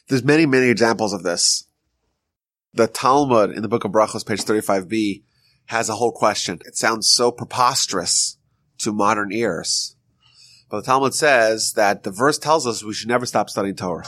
There's 0.07 0.23
many, 0.23 0.45
many 0.45 0.69
examples 0.69 1.13
of 1.13 1.23
this. 1.23 1.67
The 2.73 2.87
Talmud 2.87 3.51
in 3.51 3.61
the 3.61 3.67
book 3.67 3.83
of 3.83 3.91
Brachos, 3.91 4.25
page 4.25 4.43
35b, 4.43 5.23
has 5.67 5.89
a 5.89 5.95
whole 5.95 6.12
question. 6.12 6.60
It 6.65 6.75
sounds 6.75 7.10
so 7.10 7.32
preposterous 7.32 8.38
to 8.80 8.91
modern 8.91 9.32
ears. 9.32 9.95
But 10.69 10.82
the 10.82 10.86
Talmud 10.86 11.13
says 11.13 11.73
that 11.73 12.03
the 12.03 12.12
verse 12.12 12.38
tells 12.38 12.65
us 12.65 12.84
we 12.84 12.93
should 12.93 13.08
never 13.08 13.25
stop 13.25 13.49
studying 13.49 13.75
Torah. 13.75 14.08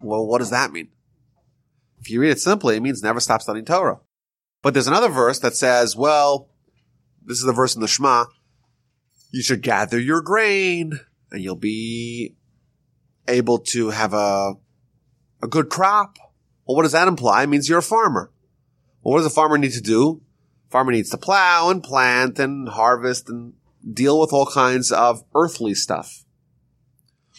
Well, 0.00 0.26
what 0.26 0.38
does 0.38 0.50
that 0.50 0.72
mean? 0.72 0.88
If 2.00 2.10
you 2.10 2.20
read 2.20 2.30
it 2.30 2.40
simply, 2.40 2.76
it 2.76 2.82
means 2.82 3.02
never 3.02 3.20
stop 3.20 3.42
studying 3.42 3.64
Torah. 3.64 4.00
But 4.60 4.74
there's 4.74 4.88
another 4.88 5.08
verse 5.08 5.38
that 5.38 5.54
says, 5.54 5.96
well, 5.96 6.48
this 7.24 7.38
is 7.38 7.44
the 7.44 7.52
verse 7.52 7.76
in 7.76 7.80
the 7.80 7.88
Shema, 7.88 8.24
you 9.30 9.42
should 9.42 9.62
gather 9.62 10.00
your 10.00 10.20
grain 10.20 10.98
and 11.30 11.40
you'll 11.40 11.54
be 11.54 12.34
able 13.28 13.58
to 13.58 13.90
have 13.90 14.14
a, 14.14 14.54
a 15.40 15.46
good 15.48 15.68
crop. 15.68 16.18
Well, 16.66 16.76
what 16.76 16.82
does 16.82 16.92
that 16.92 17.06
imply? 17.06 17.44
It 17.44 17.48
means 17.48 17.68
you're 17.68 17.78
a 17.78 17.82
farmer. 17.82 18.31
Well, 19.02 19.12
what 19.12 19.18
does 19.18 19.26
a 19.26 19.30
farmer 19.30 19.58
need 19.58 19.72
to 19.72 19.80
do? 19.80 20.22
Farmer 20.70 20.92
needs 20.92 21.10
to 21.10 21.18
plow 21.18 21.70
and 21.70 21.82
plant 21.82 22.38
and 22.38 22.68
harvest 22.68 23.28
and 23.28 23.54
deal 23.92 24.20
with 24.20 24.32
all 24.32 24.46
kinds 24.46 24.92
of 24.92 25.24
earthly 25.34 25.74
stuff. 25.74 26.24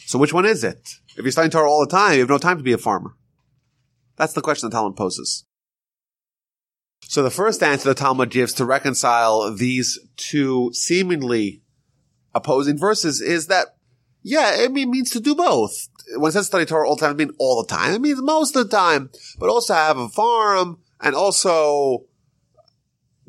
So 0.06 0.18
which 0.18 0.32
one 0.32 0.44
is 0.44 0.62
it? 0.62 0.96
If 1.16 1.24
you're 1.24 1.32
studying 1.32 1.50
Torah 1.50 1.70
all 1.70 1.84
the 1.84 1.90
time, 1.90 2.14
you 2.14 2.20
have 2.20 2.28
no 2.28 2.38
time 2.38 2.58
to 2.58 2.62
be 2.62 2.72
a 2.72 2.78
farmer. 2.78 3.16
That's 4.16 4.34
the 4.34 4.42
question 4.42 4.68
the 4.68 4.76
Talmud 4.76 4.96
poses. 4.96 5.44
So 7.06 7.22
the 7.22 7.30
first 7.30 7.62
answer 7.62 7.88
the 7.88 7.94
Talmud 7.94 8.30
gives 8.30 8.52
to 8.54 8.64
reconcile 8.64 9.54
these 9.54 9.98
two 10.16 10.70
seemingly 10.72 11.62
opposing 12.34 12.78
verses 12.78 13.20
is 13.20 13.46
that, 13.46 13.76
yeah, 14.22 14.54
it 14.54 14.72
means 14.72 15.10
to 15.10 15.20
do 15.20 15.34
both. 15.34 15.88
When 16.16 16.28
it 16.28 16.32
says 16.32 16.46
study 16.46 16.64
Torah 16.64 16.88
all 16.88 16.96
the 16.96 17.00
time, 17.00 17.10
I 17.12 17.16
mean 17.16 17.30
all 17.38 17.62
the 17.62 17.68
time. 17.68 17.94
It 17.94 18.00
means 18.00 18.20
most 18.22 18.56
of 18.56 18.68
the 18.68 18.76
time, 18.76 19.10
but 19.38 19.48
also 19.48 19.74
have 19.74 19.98
a 19.98 20.08
farm 20.08 20.78
and 21.00 21.14
also 21.14 22.04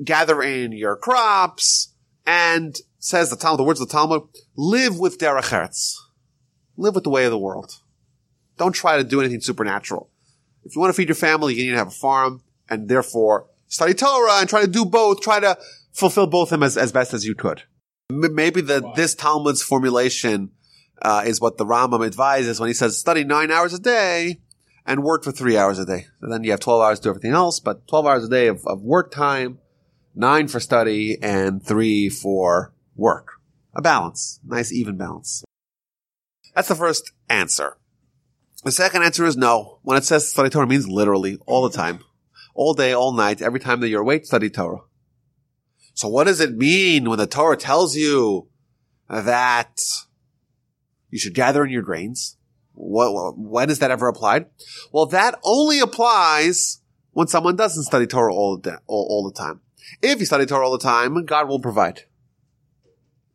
gather 0.03 0.41
in 0.41 0.71
your 0.71 0.95
crops 0.95 1.93
and 2.25 2.75
says 2.99 3.29
the 3.29 3.35
Talmud, 3.35 3.59
the 3.59 3.63
words 3.63 3.79
of 3.79 3.88
the 3.88 3.93
Talmud, 3.93 4.23
live 4.55 4.99
with 4.99 5.19
derech 5.19 5.51
eretz. 5.51 5.95
Live 6.77 6.95
with 6.95 7.03
the 7.03 7.09
way 7.09 7.25
of 7.25 7.31
the 7.31 7.38
world. 7.38 7.79
Don't 8.57 8.73
try 8.73 8.97
to 8.97 9.03
do 9.03 9.21
anything 9.21 9.41
supernatural. 9.41 10.09
If 10.63 10.75
you 10.75 10.81
want 10.81 10.93
to 10.93 10.97
feed 10.97 11.07
your 11.07 11.15
family, 11.15 11.53
you 11.53 11.65
need 11.65 11.71
to 11.71 11.77
have 11.77 11.88
a 11.88 11.91
farm 11.91 12.41
and 12.69 12.89
therefore 12.89 13.47
study 13.67 13.93
Torah 13.93 14.39
and 14.39 14.49
try 14.49 14.61
to 14.61 14.67
do 14.67 14.85
both, 14.85 15.21
try 15.21 15.39
to 15.39 15.57
fulfill 15.93 16.27
both 16.27 16.47
of 16.47 16.49
them 16.51 16.63
as, 16.63 16.77
as 16.77 16.91
best 16.91 17.13
as 17.13 17.25
you 17.25 17.35
could. 17.35 17.63
Maybe 18.09 18.61
the, 18.61 18.81
wow. 18.81 18.93
this 18.95 19.15
Talmud's 19.15 19.61
formulation 19.61 20.51
uh, 21.01 21.23
is 21.25 21.41
what 21.41 21.58
the 21.58 21.65
Rambam 21.65 22.05
advises 22.05 22.60
when 22.60 22.67
he 22.67 22.73
says 22.73 22.97
study 22.97 23.23
nine 23.23 23.51
hours 23.51 23.73
a 23.73 23.79
day 23.79 24.41
and 24.86 25.03
work 25.03 25.23
for 25.23 25.31
three 25.31 25.58
hours 25.58 25.79
a 25.79 25.86
day. 25.86 26.08
And 26.21 26.31
then 26.31 26.43
you 26.43 26.51
have 26.51 26.60
12 26.60 26.81
hours 26.81 26.99
to 26.99 27.03
do 27.03 27.10
everything 27.10 27.31
else, 27.31 27.60
but 27.60 27.88
12 27.88 28.05
hours 28.05 28.23
a 28.25 28.29
day 28.29 28.47
of, 28.47 28.65
of 28.65 28.81
work 28.81 29.12
time, 29.12 29.60
nine 30.13 30.47
for 30.47 30.60
study, 30.60 31.17
and 31.21 31.65
three 31.65 32.10
for 32.10 32.73
work. 32.95 33.34
A 33.73 33.81
balance. 33.81 34.39
Nice 34.45 34.71
even 34.71 34.97
balance. 34.97 35.43
That's 36.53 36.69
the 36.69 36.75
first 36.75 37.12
answer. 37.29 37.77
The 38.63 38.71
second 38.71 39.03
answer 39.03 39.25
is 39.25 39.36
no. 39.36 39.79
When 39.84 39.97
it 39.97 40.05
says 40.05 40.29
study 40.29 40.49
Torah, 40.49 40.65
means 40.65 40.88
literally 40.88 41.38
all 41.45 41.67
the 41.67 41.75
time 41.75 41.99
all 42.55 42.73
day, 42.73 42.93
all 42.93 43.12
night, 43.12 43.41
every 43.41 43.60
time 43.60 43.81
that 43.81 43.89
you're 43.89 44.01
awake, 44.01 44.25
study 44.25 44.49
Torah. 44.49 44.79
So 45.93 46.08
what 46.08 46.23
does 46.23 46.39
it 46.39 46.55
mean 46.55 47.08
when 47.08 47.19
the 47.19 47.27
Torah 47.27 47.58
tells 47.58 47.95
you 47.95 48.47
that 49.10 49.79
you 51.10 51.20
should 51.20 51.34
gather 51.34 51.63
in 51.63 51.72
your 51.72 51.82
grains? 51.82 52.38
What, 52.74 53.38
when 53.38 53.70
is 53.70 53.80
that 53.80 53.91
ever 53.91 54.08
applied? 54.08 54.48
Well, 54.91 55.06
that 55.08 55.39
only 55.44 55.80
applies 55.80 56.82
when 57.12 57.28
someone 57.28 57.56
doesn't 57.56 57.84
study 57.84 58.06
Torah 58.06 58.34
all 58.34 58.58
the, 58.58 58.80
all, 58.88 59.08
all 59.10 59.30
the 59.30 59.38
time. 59.38 59.62
If 60.02 60.20
you 60.20 60.26
study 60.26 60.46
Torah 60.46 60.65
all 60.65 60.78
the 60.78 60.84
time, 60.84 61.24
God 61.26 61.48
will 61.48 61.60
provide. 61.60 62.02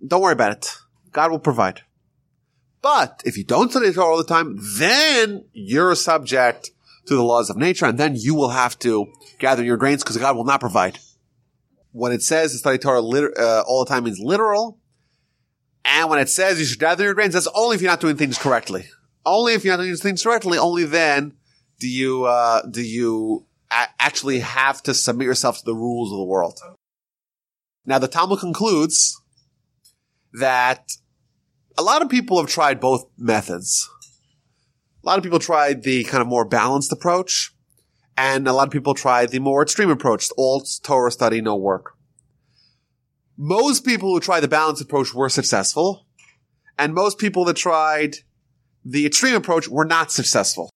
Don't 0.06 0.20
worry 0.20 0.32
about 0.32 0.52
it. 0.52 0.76
God 1.12 1.30
will 1.30 1.38
provide. 1.38 1.82
But 2.82 3.22
if 3.24 3.36
you 3.36 3.44
don't 3.44 3.70
study 3.70 3.92
Torah 3.92 4.12
all 4.12 4.18
the 4.18 4.24
time, 4.24 4.58
then 4.60 5.44
you're 5.52 5.94
subject 5.94 6.70
to 7.06 7.14
the 7.14 7.22
laws 7.22 7.50
of 7.50 7.56
nature, 7.56 7.86
and 7.86 7.98
then 7.98 8.16
you 8.16 8.34
will 8.34 8.50
have 8.50 8.78
to 8.80 9.12
gather 9.38 9.64
your 9.64 9.76
grains 9.76 10.02
because 10.02 10.16
God 10.16 10.36
will 10.36 10.44
not 10.44 10.60
provide. 10.60 10.98
When 11.92 12.12
it 12.12 12.22
says 12.22 12.52
to 12.52 12.58
study 12.58 12.78
Torah 12.78 13.00
uh, 13.00 13.64
all 13.66 13.84
the 13.84 13.88
time 13.88 14.04
means 14.04 14.20
literal, 14.20 14.78
and 15.84 16.10
when 16.10 16.18
it 16.18 16.28
says 16.28 16.58
you 16.58 16.66
should 16.66 16.78
gather 16.78 17.04
your 17.04 17.14
grains, 17.14 17.34
that's 17.34 17.48
only 17.54 17.76
if 17.76 17.82
you're 17.82 17.90
not 17.90 18.00
doing 18.00 18.16
things 18.16 18.38
correctly. 18.38 18.86
Only 19.24 19.54
if 19.54 19.64
you're 19.64 19.76
not 19.76 19.82
doing 19.82 19.96
things 19.96 20.22
correctly, 20.22 20.58
only 20.58 20.84
then 20.84 21.34
do 21.78 21.88
you 21.88 22.24
uh, 22.24 22.62
do 22.66 22.82
you 22.82 23.46
a- 23.70 23.88
actually 23.98 24.40
have 24.40 24.82
to 24.82 24.94
submit 24.94 25.26
yourself 25.26 25.58
to 25.58 25.64
the 25.64 25.74
rules 25.74 26.12
of 26.12 26.18
the 26.18 26.24
world. 26.24 26.58
Now, 27.86 27.98
the 27.98 28.08
Talmud 28.08 28.40
concludes 28.40 29.20
that 30.34 30.92
a 31.78 31.82
lot 31.82 32.02
of 32.02 32.08
people 32.08 32.38
have 32.38 32.50
tried 32.50 32.80
both 32.80 33.06
methods. 33.16 33.88
A 35.02 35.06
lot 35.06 35.18
of 35.18 35.24
people 35.24 35.38
tried 35.38 35.82
the 35.82 36.04
kind 36.04 36.20
of 36.20 36.26
more 36.26 36.44
balanced 36.44 36.92
approach, 36.92 37.54
and 38.16 38.46
a 38.46 38.52
lot 38.52 38.68
of 38.68 38.72
people 38.72 38.94
tried 38.94 39.30
the 39.30 39.38
more 39.38 39.62
extreme 39.62 39.90
approach, 39.90 40.28
all 40.36 40.62
Torah 40.82 41.10
study, 41.10 41.40
no 41.40 41.56
work. 41.56 41.94
Most 43.42 43.86
people 43.86 44.12
who 44.12 44.20
tried 44.20 44.40
the 44.40 44.48
balanced 44.48 44.82
approach 44.82 45.14
were 45.14 45.30
successful, 45.30 46.04
and 46.78 46.92
most 46.92 47.16
people 47.16 47.46
that 47.46 47.56
tried 47.56 48.16
the 48.84 49.06
extreme 49.06 49.34
approach 49.34 49.66
were 49.66 49.86
not 49.86 50.12
successful. 50.12 50.68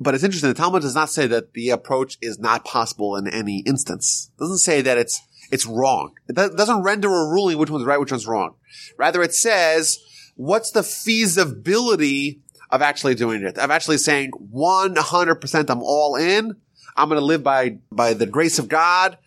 But 0.00 0.16
it's 0.16 0.24
interesting, 0.24 0.48
the 0.48 0.54
Talmud 0.54 0.82
does 0.82 0.96
not 0.96 1.10
say 1.10 1.28
that 1.28 1.52
the 1.52 1.70
approach 1.70 2.18
is 2.20 2.40
not 2.40 2.64
possible 2.64 3.14
in 3.14 3.28
any 3.28 3.60
instance. 3.60 4.32
It 4.34 4.40
doesn't 4.40 4.58
say 4.58 4.82
that 4.82 4.98
it's 4.98 5.20
it's 5.52 5.64
wrong. 5.64 6.14
It 6.28 6.34
doesn't 6.34 6.82
render 6.82 7.06
a 7.06 7.28
ruling 7.28 7.56
which 7.56 7.70
one's 7.70 7.86
right, 7.86 8.00
which 8.00 8.10
one's 8.10 8.26
wrong. 8.26 8.56
Rather, 8.98 9.22
it 9.22 9.32
says, 9.32 10.00
what's 10.34 10.72
the 10.72 10.82
feasibility 10.82 12.40
of 12.70 12.82
actually 12.82 13.14
doing 13.14 13.42
it, 13.42 13.58
of 13.58 13.70
actually 13.70 13.98
saying 13.98 14.32
100% 14.52 15.70
I'm 15.70 15.82
all 15.82 16.16
in. 16.16 16.56
I'm 16.96 17.08
going 17.08 17.20
to 17.20 17.24
live 17.24 17.44
by, 17.44 17.78
by 17.92 18.14
the 18.14 18.26
grace 18.26 18.58
of 18.58 18.68
God. 18.68 19.18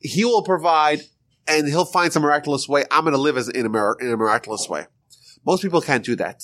He 0.00 0.24
will 0.24 0.42
provide 0.42 1.02
and 1.48 1.66
he'll 1.66 1.84
find 1.84 2.12
some 2.12 2.22
miraculous 2.22 2.68
way. 2.68 2.84
I'm 2.90 3.04
going 3.04 3.14
to 3.14 3.20
live 3.20 3.36
as 3.36 3.48
in 3.48 3.66
a, 3.66 3.96
in 4.00 4.12
a 4.12 4.16
miraculous 4.16 4.68
way. 4.68 4.86
Most 5.46 5.62
people 5.62 5.80
can't 5.80 6.04
do 6.04 6.14
that 6.16 6.42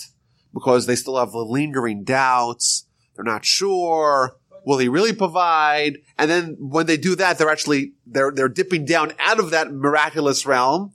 because 0.53 0.87
they 0.87 0.97
still 0.97 1.19
have 1.19 1.33
the 1.33 1.45
lingering 1.45 2.05
doubts. 2.05 2.87
They're 3.15 3.25
not 3.25 3.45
sure. 3.45 4.37
Will 4.65 4.79
he 4.79 4.89
really 4.89 5.13
provide? 5.13 5.99
And 6.17 6.31
then 6.31 6.57
when 6.59 6.87
they 6.87 6.97
do 6.97 7.15
that, 7.17 7.37
they're 7.37 7.51
actually, 7.51 7.93
they're, 8.07 8.31
they're 8.31 8.49
dipping 8.49 8.87
down 8.87 9.13
out 9.19 9.39
of 9.39 9.51
that 9.51 9.73
miraculous 9.73 10.47
realm 10.47 10.95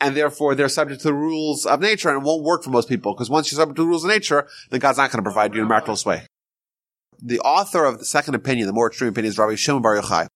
and 0.00 0.16
therefore 0.16 0.54
they're 0.54 0.68
subject 0.68 1.02
to 1.02 1.08
the 1.08 1.14
rules 1.14 1.64
of 1.64 1.80
nature 1.80 2.08
and 2.08 2.18
it 2.18 2.24
won't 2.24 2.42
work 2.42 2.64
for 2.64 2.70
most 2.70 2.88
people 2.88 3.14
because 3.14 3.30
once 3.30 3.50
you're 3.50 3.58
subject 3.58 3.76
to 3.76 3.82
the 3.82 3.88
rules 3.88 4.04
of 4.04 4.10
nature, 4.10 4.48
then 4.70 4.80
God's 4.80 4.98
not 4.98 5.10
going 5.10 5.22
to 5.22 5.22
provide 5.22 5.54
you 5.54 5.60
in 5.60 5.66
a 5.66 5.68
miraculous 5.68 6.04
way. 6.04 6.26
The 7.22 7.40
author 7.40 7.84
of 7.84 7.98
the 7.98 8.04
second 8.04 8.34
opinion, 8.34 8.66
the 8.66 8.72
more 8.72 8.88
extreme 8.88 9.10
opinion, 9.10 9.30
is 9.30 9.38
Rabbi 9.38 9.54
Shimon 9.54 9.82
Bar 9.82 9.96
Yochai. 9.96 10.26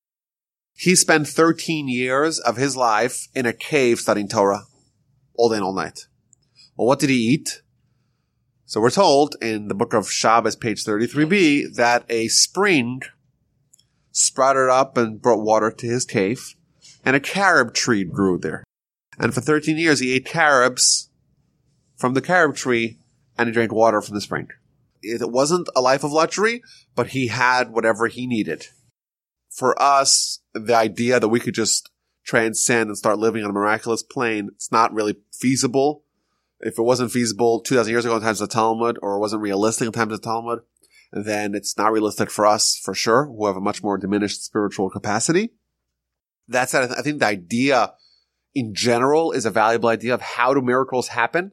He 0.80 0.94
spent 0.94 1.26
13 1.26 1.88
years 1.88 2.38
of 2.38 2.56
his 2.56 2.76
life 2.76 3.26
in 3.34 3.46
a 3.46 3.52
cave 3.52 3.98
studying 3.98 4.28
Torah 4.28 4.62
all 5.34 5.48
day 5.48 5.56
and 5.56 5.64
all 5.64 5.74
night. 5.74 6.06
Well, 6.76 6.86
what 6.86 7.00
did 7.00 7.10
he 7.10 7.16
eat? 7.16 7.62
So 8.64 8.80
we're 8.80 8.90
told 8.90 9.34
in 9.42 9.66
the 9.66 9.74
book 9.74 9.92
of 9.92 10.08
Shabbos, 10.08 10.54
page 10.54 10.84
33b, 10.84 11.74
that 11.74 12.04
a 12.08 12.28
spring 12.28 13.00
sprouted 14.12 14.70
up 14.70 14.96
and 14.96 15.20
brought 15.20 15.42
water 15.42 15.72
to 15.72 15.86
his 15.88 16.04
cave, 16.04 16.54
and 17.04 17.16
a 17.16 17.20
carob 17.20 17.74
tree 17.74 18.04
grew 18.04 18.38
there. 18.38 18.62
And 19.18 19.34
for 19.34 19.40
13 19.40 19.78
years, 19.78 19.98
he 19.98 20.12
ate 20.12 20.26
carobs 20.26 21.10
from 21.96 22.14
the 22.14 22.22
carob 22.22 22.54
tree 22.54 23.00
and 23.36 23.48
he 23.48 23.52
drank 23.52 23.72
water 23.72 24.00
from 24.00 24.14
the 24.14 24.20
spring. 24.20 24.46
It 25.02 25.28
wasn't 25.28 25.68
a 25.74 25.80
life 25.80 26.04
of 26.04 26.12
luxury, 26.12 26.62
but 26.94 27.08
he 27.08 27.26
had 27.26 27.72
whatever 27.72 28.06
he 28.06 28.28
needed. 28.28 28.68
For 29.48 29.80
us, 29.80 30.40
the 30.52 30.74
idea 30.74 31.18
that 31.20 31.28
we 31.28 31.40
could 31.40 31.54
just 31.54 31.90
transcend 32.24 32.88
and 32.88 32.98
start 32.98 33.18
living 33.18 33.42
on 33.42 33.50
a 33.50 33.54
miraculous 33.54 34.02
plane, 34.02 34.50
it's 34.54 34.70
not 34.70 34.92
really 34.92 35.16
feasible. 35.32 36.04
If 36.60 36.78
it 36.78 36.82
wasn't 36.82 37.12
feasible 37.12 37.60
2000 37.60 37.90
years 37.90 38.04
ago 38.04 38.16
in 38.16 38.22
times 38.22 38.40
of 38.40 38.48
the 38.48 38.54
Talmud, 38.54 38.98
or 39.00 39.18
wasn't 39.18 39.42
realistic 39.42 39.86
in 39.86 39.92
times 39.92 40.12
of 40.12 40.20
the 40.20 40.26
Talmud, 40.26 40.60
then 41.12 41.54
it's 41.54 41.78
not 41.78 41.92
realistic 41.92 42.30
for 42.30 42.46
us, 42.46 42.76
for 42.76 42.94
sure, 42.94 43.26
who 43.26 43.46
have 43.46 43.56
a 43.56 43.60
much 43.60 43.82
more 43.82 43.96
diminished 43.96 44.44
spiritual 44.44 44.90
capacity. 44.90 45.52
That 46.48 46.68
said, 46.68 46.90
I 46.90 47.02
think 47.02 47.20
the 47.20 47.26
idea 47.26 47.94
in 48.54 48.74
general 48.74 49.32
is 49.32 49.46
a 49.46 49.50
valuable 49.50 49.88
idea 49.88 50.14
of 50.14 50.20
how 50.20 50.52
do 50.52 50.60
miracles 50.60 51.08
happen? 51.08 51.52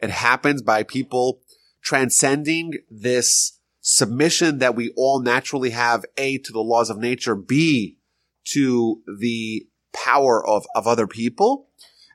It 0.00 0.10
happens 0.10 0.62
by 0.62 0.82
people 0.82 1.40
transcending 1.82 2.74
this 2.90 3.55
submission 3.88 4.58
that 4.58 4.74
we 4.74 4.92
all 4.96 5.20
naturally 5.20 5.70
have, 5.70 6.04
A, 6.16 6.38
to 6.38 6.52
the 6.52 6.58
laws 6.60 6.90
of 6.90 6.98
nature, 6.98 7.36
B, 7.36 7.98
to 8.46 9.00
the 9.20 9.64
power 9.92 10.44
of, 10.44 10.66
of 10.74 10.88
other 10.88 11.06
people, 11.06 11.68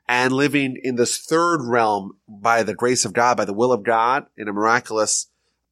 and 0.06 0.34
living 0.34 0.78
in 0.82 0.96
this 0.96 1.16
third 1.16 1.62
realm 1.62 2.18
by 2.28 2.62
the 2.62 2.74
grace 2.74 3.06
of 3.06 3.14
God, 3.14 3.38
by 3.38 3.46
the 3.46 3.54
will 3.54 3.72
of 3.72 3.84
God 3.84 4.26
in 4.36 4.48
a 4.48 4.52
miraculous 4.52 5.28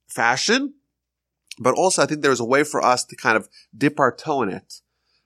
fashion. 0.09 0.73
But 1.59 1.75
also, 1.75 2.03
I 2.03 2.07
think 2.07 2.23
there's 2.23 2.41
a 2.41 2.47
way 2.47 2.65
for 2.65 2.83
us 2.83 3.05
to 3.05 3.15
kind 3.15 3.37
of 3.37 3.51
dip 3.77 4.01
our 4.01 4.11
toe 4.11 4.41
in 4.41 4.49
it 4.49 4.81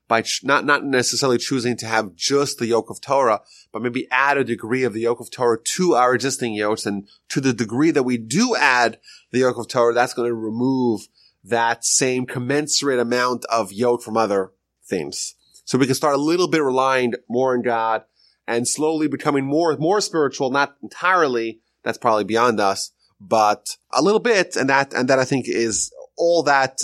by 0.06 0.22
ch- 0.22 0.42
not, 0.44 0.64
not 0.64 0.84
necessarily 0.84 1.38
choosing 1.38 1.76
to 1.78 1.86
have 1.86 2.14
just 2.14 2.58
the 2.58 2.66
yoke 2.66 2.90
of 2.90 3.00
Torah, 3.00 3.40
but 3.72 3.82
maybe 3.82 4.06
add 4.10 4.36
a 4.36 4.44
degree 4.44 4.84
of 4.84 4.92
the 4.92 5.00
yoke 5.00 5.20
of 5.20 5.30
Torah 5.30 5.58
to 5.62 5.94
our 5.94 6.14
existing 6.14 6.54
yokes. 6.54 6.86
And 6.86 7.08
to 7.30 7.40
the 7.40 7.52
degree 7.52 7.90
that 7.90 8.02
we 8.02 8.18
do 8.18 8.54
add 8.56 8.98
the 9.30 9.40
yoke 9.40 9.58
of 9.58 9.68
Torah, 9.68 9.94
that's 9.94 10.14
going 10.14 10.28
to 10.28 10.34
remove 10.34 11.02
that 11.42 11.84
same 11.84 12.26
commensurate 12.26 13.00
amount 13.00 13.44
of 13.46 13.72
yoke 13.72 14.02
from 14.02 14.16
other 14.16 14.52
things. 14.84 15.34
So 15.64 15.78
we 15.78 15.86
can 15.86 15.94
start 15.94 16.14
a 16.14 16.18
little 16.20 16.48
bit 16.48 16.62
relying 16.62 17.14
more 17.28 17.54
on 17.54 17.62
God 17.62 18.04
and 18.46 18.68
slowly 18.68 19.08
becoming 19.08 19.46
more, 19.46 19.76
more 19.76 20.00
spiritual, 20.00 20.50
not 20.50 20.76
entirely. 20.82 21.60
That's 21.82 21.98
probably 21.98 22.24
beyond 22.24 22.60
us, 22.60 22.92
but 23.20 23.76
a 23.92 24.02
little 24.02 24.20
bit. 24.20 24.56
And 24.56 24.68
that, 24.68 24.92
and 24.92 25.08
that 25.08 25.18
I 25.18 25.24
think 25.24 25.46
is 25.48 25.90
all 26.16 26.42
that 26.44 26.78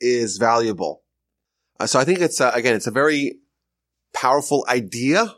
is 0.00 0.36
valuable. 0.36 1.02
Uh, 1.78 1.86
so 1.86 1.98
I 1.98 2.04
think 2.04 2.20
it's, 2.20 2.40
uh, 2.40 2.52
again, 2.54 2.74
it's 2.74 2.86
a 2.86 2.92
very 2.92 3.38
powerful 4.12 4.64
idea, 4.68 5.34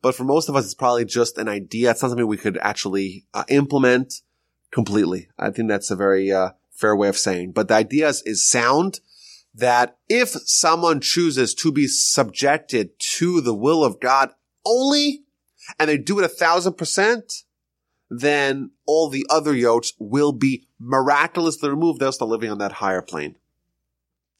but 0.00 0.14
for 0.14 0.24
most 0.24 0.48
of 0.48 0.56
us, 0.56 0.64
it's 0.64 0.74
probably 0.74 1.04
just 1.04 1.38
an 1.38 1.48
idea. 1.48 1.90
It's 1.90 2.02
not 2.02 2.08
something 2.08 2.26
we 2.26 2.36
could 2.36 2.58
actually 2.62 3.26
uh, 3.34 3.44
implement 3.48 4.22
completely. 4.70 5.28
I 5.38 5.50
think 5.50 5.68
that's 5.68 5.90
a 5.90 5.96
very 5.96 6.32
uh, 6.32 6.50
fair 6.70 6.96
way 6.96 7.08
of 7.08 7.18
saying, 7.18 7.52
but 7.52 7.68
the 7.68 7.74
idea 7.74 8.08
is, 8.08 8.22
is 8.22 8.48
sound 8.48 9.00
that 9.54 9.98
if 10.08 10.28
someone 10.28 11.00
chooses 11.00 11.54
to 11.54 11.72
be 11.72 11.86
subjected 11.88 12.90
to 12.98 13.40
the 13.40 13.54
will 13.54 13.84
of 13.84 14.00
God 14.00 14.30
only, 14.64 15.24
and 15.78 15.90
they 15.90 15.98
do 15.98 16.18
it 16.18 16.24
a 16.24 16.28
thousand 16.28 16.74
percent, 16.74 17.32
then 18.08 18.70
all 18.86 19.08
the 19.08 19.26
other 19.28 19.54
yokes 19.54 19.92
will 19.98 20.32
be 20.32 20.66
miraculously 20.78 21.68
removed. 21.68 22.00
They'll 22.00 22.12
start 22.12 22.30
living 22.30 22.50
on 22.50 22.58
that 22.58 22.72
higher 22.72 23.02
plane. 23.02 23.36